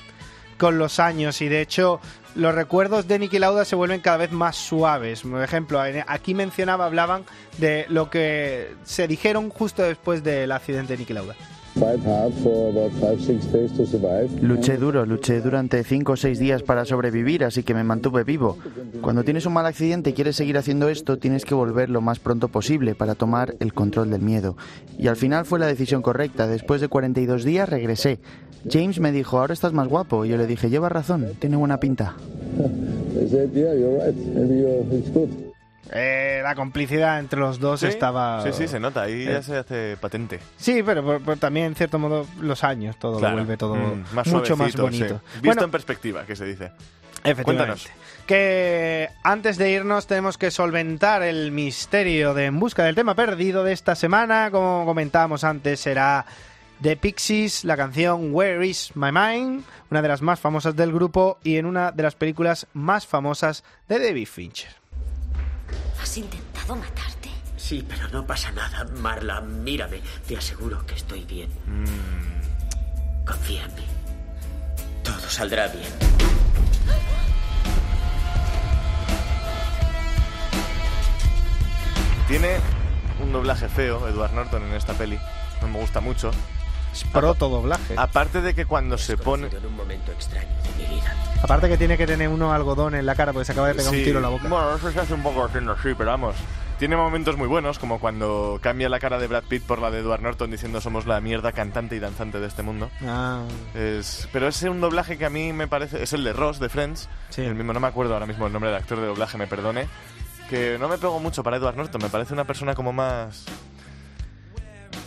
con 0.57 0.77
los 0.77 0.99
años 0.99 1.41
y 1.41 1.49
de 1.49 1.61
hecho 1.61 1.99
los 2.35 2.53
recuerdos 2.53 3.07
de 3.07 3.17
Niki 3.19 3.39
Lauda 3.39 3.65
se 3.65 3.75
vuelven 3.75 4.01
cada 4.01 4.17
vez 4.17 4.31
más 4.31 4.55
suaves. 4.55 5.21
Por 5.23 5.41
ejemplo, 5.43 5.81
aquí 6.07 6.33
mencionaba, 6.33 6.85
hablaban 6.85 7.23
de 7.57 7.85
lo 7.89 8.09
que 8.09 8.73
se 8.83 9.07
dijeron 9.07 9.49
justo 9.49 9.81
después 9.83 10.23
del 10.23 10.51
accidente 10.51 10.93
de 10.93 10.99
Niki 10.99 11.13
Lauda. 11.13 11.35
Luché 14.41 14.77
duro, 14.77 15.05
luché 15.05 15.41
durante 15.41 15.83
5 15.83 16.11
o 16.11 16.15
6 16.15 16.39
días 16.39 16.63
para 16.63 16.85
sobrevivir, 16.85 17.43
así 17.43 17.63
que 17.63 17.73
me 17.73 17.83
mantuve 17.83 18.23
vivo. 18.23 18.57
Cuando 19.01 19.23
tienes 19.23 19.45
un 19.45 19.53
mal 19.53 19.65
accidente 19.65 20.11
y 20.11 20.13
quieres 20.13 20.35
seguir 20.35 20.57
haciendo 20.57 20.89
esto, 20.89 21.17
tienes 21.17 21.45
que 21.45 21.55
volver 21.55 21.89
lo 21.89 22.01
más 22.01 22.19
pronto 22.19 22.47
posible 22.47 22.95
para 22.95 23.15
tomar 23.15 23.55
el 23.59 23.73
control 23.73 24.11
del 24.11 24.21
miedo. 24.21 24.55
Y 24.97 25.07
al 25.07 25.15
final 25.15 25.45
fue 25.45 25.59
la 25.59 25.67
decisión 25.67 26.01
correcta. 26.01 26.47
Después 26.47 26.81
de 26.81 26.87
42 26.87 27.43
días 27.43 27.69
regresé. 27.69 28.19
James 28.69 28.99
me 28.99 29.11
dijo, 29.11 29.39
ahora 29.39 29.53
estás 29.53 29.73
más 29.73 29.87
guapo. 29.87 30.25
Y 30.25 30.29
yo 30.29 30.37
le 30.37 30.47
dije, 30.47 30.69
lleva 30.69 30.89
razón, 30.89 31.27
tiene 31.39 31.57
buena 31.57 31.79
pinta. 31.79 32.15
Eh, 35.95 36.39
la 36.43 36.55
complicidad 36.55 37.19
entre 37.19 37.39
los 37.39 37.59
dos 37.59 37.81
Sí, 37.81 37.85
estaba... 37.85 38.41
Sí, 38.43 38.49
sí, 38.51 38.67
se 38.67 38.79
nota, 38.79 39.03
ahí 39.03 39.21
Eh. 39.27 39.33
ya 39.33 39.43
se 39.43 39.57
hace 39.57 39.95
patente. 40.01 40.39
Sí, 40.57 40.81
pero, 40.83 41.19
también 41.39 41.67
en 41.67 41.75
cierto 41.75 41.99
modo 41.99 42.25
los 42.41 42.63
años 42.63 42.97
todo 42.97 43.19
Claro. 43.19 43.35
lo 43.35 43.41
vuelve 43.43 43.57
todo 43.57 43.75
Mm, 43.75 44.03
más 44.13 44.27
mucho 44.27 44.57
más 44.57 44.75
bonito. 44.75 45.21
sí. 45.35 45.39
Visto 45.41 45.63
en 45.63 45.71
perspectiva, 45.71 46.25
que 46.25 46.35
se 46.35 46.45
dice. 46.45 46.71
Efectivamente. 47.23 47.43
Cuéntanos. 47.43 47.87
Que 48.25 49.09
antes 49.23 49.57
de 49.57 49.69
irnos 49.71 50.07
tenemos 50.07 50.37
que 50.37 50.49
solventar 50.51 51.21
el 51.23 51.51
misterio 51.51 52.33
de 52.33 52.45
En 52.47 52.59
busca 52.59 52.83
del 52.83 52.95
tema 52.95 53.13
perdido 53.15 53.63
de 53.63 53.71
esta 53.73 53.95
semana. 53.95 54.49
Como 54.51 54.85
comentábamos 54.85 55.43
antes, 55.43 55.79
será 55.79 56.25
The 56.81 56.97
Pixies, 56.97 57.63
la 57.65 57.77
canción 57.77 58.33
Where 58.33 58.65
Is 58.65 58.91
My 58.95 59.11
Mind, 59.11 59.63
una 59.91 60.01
de 60.01 60.07
las 60.07 60.21
más 60.21 60.39
famosas 60.39 60.75
del 60.75 60.91
grupo 60.91 61.37
y 61.43 61.57
en 61.57 61.65
una 61.65 61.91
de 61.91 62.03
las 62.03 62.15
películas 62.15 62.67
más 62.73 63.05
famosas 63.07 63.63
de 63.87 63.99
David 63.99 64.27
Fincher. 64.27 64.71
¿Has 66.03 66.17
intentado 66.17 66.75
matarte? 66.75 67.29
Sí, 67.55 67.85
pero 67.87 68.09
no 68.09 68.27
pasa 68.27 68.51
nada. 68.51 68.83
Marla, 68.97 69.39
mírame. 69.39 70.01
Te 70.27 70.35
aseguro 70.35 70.85
que 70.85 70.95
estoy 70.95 71.23
bien. 71.23 71.49
Confía 73.25 73.63
en 73.63 73.75
mí. 73.75 73.85
Todo 75.01 75.29
saldrá 75.29 75.67
bien. 75.69 75.87
Tiene 82.27 82.57
un 83.21 83.31
doblaje 83.31 83.69
feo, 83.69 84.05
Edward 84.09 84.33
Norton, 84.33 84.61
en 84.63 84.73
esta 84.73 84.93
peli. 84.95 85.17
No 85.61 85.69
me 85.69 85.79
gusta 85.79 86.01
mucho. 86.01 86.31
Es 86.91 87.05
proto 87.05 87.47
doblaje. 87.47 87.95
Aparte 87.97 88.41
de 88.41 88.53
que 88.53 88.65
cuando 88.65 88.97
se 88.97 89.15
pone... 89.15 89.47
En 89.47 89.65
un 89.65 89.77
momento 89.77 90.11
extraño 90.11 90.49
de 90.63 90.83
mi 90.83 90.95
vida. 90.95 91.32
Aparte 91.43 91.67
que 91.67 91.77
tiene 91.77 91.97
que 91.97 92.07
tener 92.07 92.29
uno 92.29 92.53
algodón 92.53 92.95
en 92.95 93.05
la 93.05 93.15
cara 93.15 93.33
porque 93.33 93.43
se 93.45 93.51
acaba 93.51 93.67
de 93.67 93.75
pegar 93.75 93.91
un 93.91 93.97
Sí, 93.97 94.05
tiro 94.05 94.19
en 94.19 94.23
la 94.23 94.29
boca. 94.29 94.47
Bueno, 94.47 94.75
eso 94.75 94.89
se 94.89 94.99
hace 95.01 95.13
un 95.13 95.21
poco 95.21 95.43
haciendo 95.43 95.73
así, 95.73 95.93
pero 95.97 96.11
vamos. 96.11 96.35
Tiene 96.79 96.95
momentos 96.95 97.37
muy 97.37 97.47
buenos, 97.47 97.79
como 97.79 97.99
cuando 97.99 98.59
cambia 98.61 98.87
la 98.87 98.99
cara 98.99 99.19
de 99.19 99.27
Brad 99.27 99.43
Pitt 99.43 99.63
por 99.63 99.79
la 99.79 99.91
de 99.91 99.99
Edward 99.99 100.21
Norton 100.21 100.49
diciendo 100.49 100.79
somos 100.79 101.05
la 101.05 101.19
mierda 101.19 101.51
cantante 101.51 101.97
y 101.97 101.99
danzante 101.99 102.39
de 102.39 102.47
este 102.47 102.63
mundo. 102.63 102.89
Ah. 103.05 103.43
Es, 103.75 104.27
pero 104.31 104.47
es 104.47 104.63
un 104.63 104.79
doblaje 104.79 105.17
que 105.17 105.25
a 105.25 105.29
mí 105.29 105.51
me 105.51 105.67
parece... 105.67 106.01
Es 106.01 106.13
el 106.13 106.23
de 106.23 106.31
Ross, 106.31 106.59
de 106.59 106.69
Friends. 106.69 107.09
El 107.35 107.55
mismo, 107.55 107.73
no 107.73 107.79
me 107.81 107.87
acuerdo 107.87 108.13
ahora 108.13 108.25
mismo 108.25 108.47
el 108.47 108.53
nombre 108.53 108.71
del 108.71 108.79
actor 108.79 108.99
de 108.99 109.07
doblaje, 109.07 109.37
me 109.37 109.47
perdone. 109.47 109.87
Que 110.49 110.77
no 110.79 110.87
me 110.87 110.97
pego 110.97 111.19
mucho 111.19 111.43
para 111.43 111.57
Edward 111.57 111.75
Norton, 111.75 112.01
me 112.01 112.09
parece 112.09 112.33
una 112.33 112.45
persona 112.45 112.73
como 112.73 112.93
más... 112.93 113.45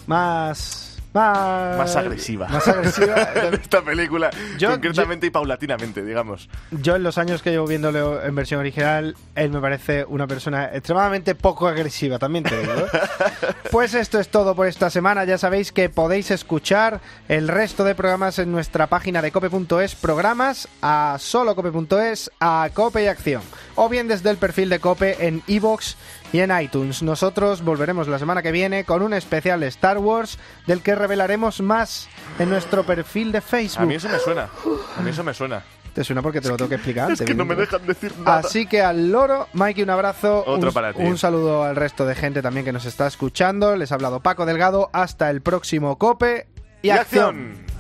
Más... 0.07 0.86
Más, 1.16 1.79
Más 1.79 1.96
agresiva. 1.96 2.46
Más 2.48 2.68
agresiva. 2.68 3.14
en 3.44 3.55
esta 3.55 3.83
película, 3.83 4.31
Yo- 4.59 4.70
concretamente 4.70 5.26
y 5.26 5.31
paulatinamente, 5.31 6.05
digamos. 6.05 6.48
Yo 6.70 6.96
en 6.96 7.02
los 7.02 7.16
años 7.16 7.42
que 7.42 7.50
llevo 7.50 7.66
viéndolo 7.66 8.22
en 8.22 8.35
versión 8.35 8.61
original, 8.61 9.16
él 9.35 9.50
me 9.50 9.61
parece 9.61 10.05
una 10.05 10.26
persona 10.26 10.66
extremadamente 10.74 11.35
poco 11.35 11.68
agresiva, 11.68 12.18
también 12.18 12.44
te 12.44 12.59
digo. 12.61 12.72
¿eh? 12.72 12.87
Pues 13.70 13.94
esto 13.94 14.20
es 14.20 14.29
todo 14.29 14.55
por 14.55 14.66
esta 14.68 14.90
semana. 14.90 15.24
Ya 15.24 15.38
sabéis 15.38 15.72
que 15.72 15.88
podéis 15.90 16.31
escuchar 16.31 17.00
el 17.29 17.48
resto 17.48 17.83
de 17.85 17.94
programas 17.94 18.38
en 18.38 18.52
nuestra 18.52 18.87
página 18.87 19.20
de 19.22 19.33
cope.es, 19.33 19.94
programas 19.94 20.68
a 20.83 21.16
solo 21.18 21.55
cope.es, 21.57 22.31
a 22.40 22.68
Cope 22.72 23.02
y 23.05 23.07
Acción. 23.07 23.42
O 23.74 23.88
bien 23.88 24.07
desde 24.09 24.31
el 24.31 24.37
perfil 24.37 24.68
de 24.68 24.79
Cope 24.81 25.26
en 25.26 25.42
iVoox 25.46 25.94
y 26.32 26.40
en 26.40 26.50
iTunes. 26.60 27.02
Nosotros 27.02 27.62
volveremos 27.62 28.08
la 28.08 28.18
semana 28.18 28.42
que 28.42 28.52
viene 28.52 28.84
con 28.84 29.02
un 29.02 29.14
especial 29.14 29.62
Star 29.64 29.98
Wars 29.98 30.38
del 30.66 30.82
que 30.82 30.94
revelaremos 30.94 31.60
más 31.60 32.08
en 32.38 32.50
nuestro 32.50 32.84
perfil 32.84 33.32
de 33.32 33.40
Facebook. 33.40 33.82
A 33.82 33.86
mí 33.86 33.94
eso 33.94 34.08
me 34.08 34.18
suena. 34.18 34.48
A 34.96 35.00
mí 35.02 35.10
eso 35.10 35.24
me 35.24 35.34
suena. 35.34 35.62
Te 35.94 36.04
suena 36.04 36.20
porque 36.20 36.42
te 36.42 36.48
lo 36.50 36.58
tengo 36.58 36.68
que 36.68 36.74
explicar. 36.74 37.10
Es 37.12 37.22
que 37.22 37.34
no 37.34 37.46
me 37.46 37.54
dejan 37.54 37.86
decir 37.86 38.12
nada. 38.18 38.40
Así 38.40 38.66
que 38.66 38.82
al 38.82 39.10
loro, 39.10 39.48
Mikey, 39.54 39.82
un 39.82 39.88
abrazo. 39.88 40.44
Otro 40.46 40.68
un, 40.68 40.74
para 40.74 40.92
ti. 40.92 41.00
Un 41.02 41.16
saludo 41.16 41.64
al 41.64 41.74
resto 41.74 42.04
de 42.04 42.14
gente 42.14 42.42
también 42.42 42.66
que 42.66 42.72
nos 42.72 42.84
está 42.84 43.06
escuchando. 43.06 43.74
Les 43.76 43.92
ha 43.92 43.94
hablado 43.94 44.20
Paco 44.20 44.44
Delgado. 44.44 44.90
Hasta 44.92 45.30
el 45.30 45.40
próximo 45.40 45.96
Cope 45.96 46.48
y, 46.82 46.88
Y 46.88 46.90
acción. 46.90 47.52
acción. 47.56 47.75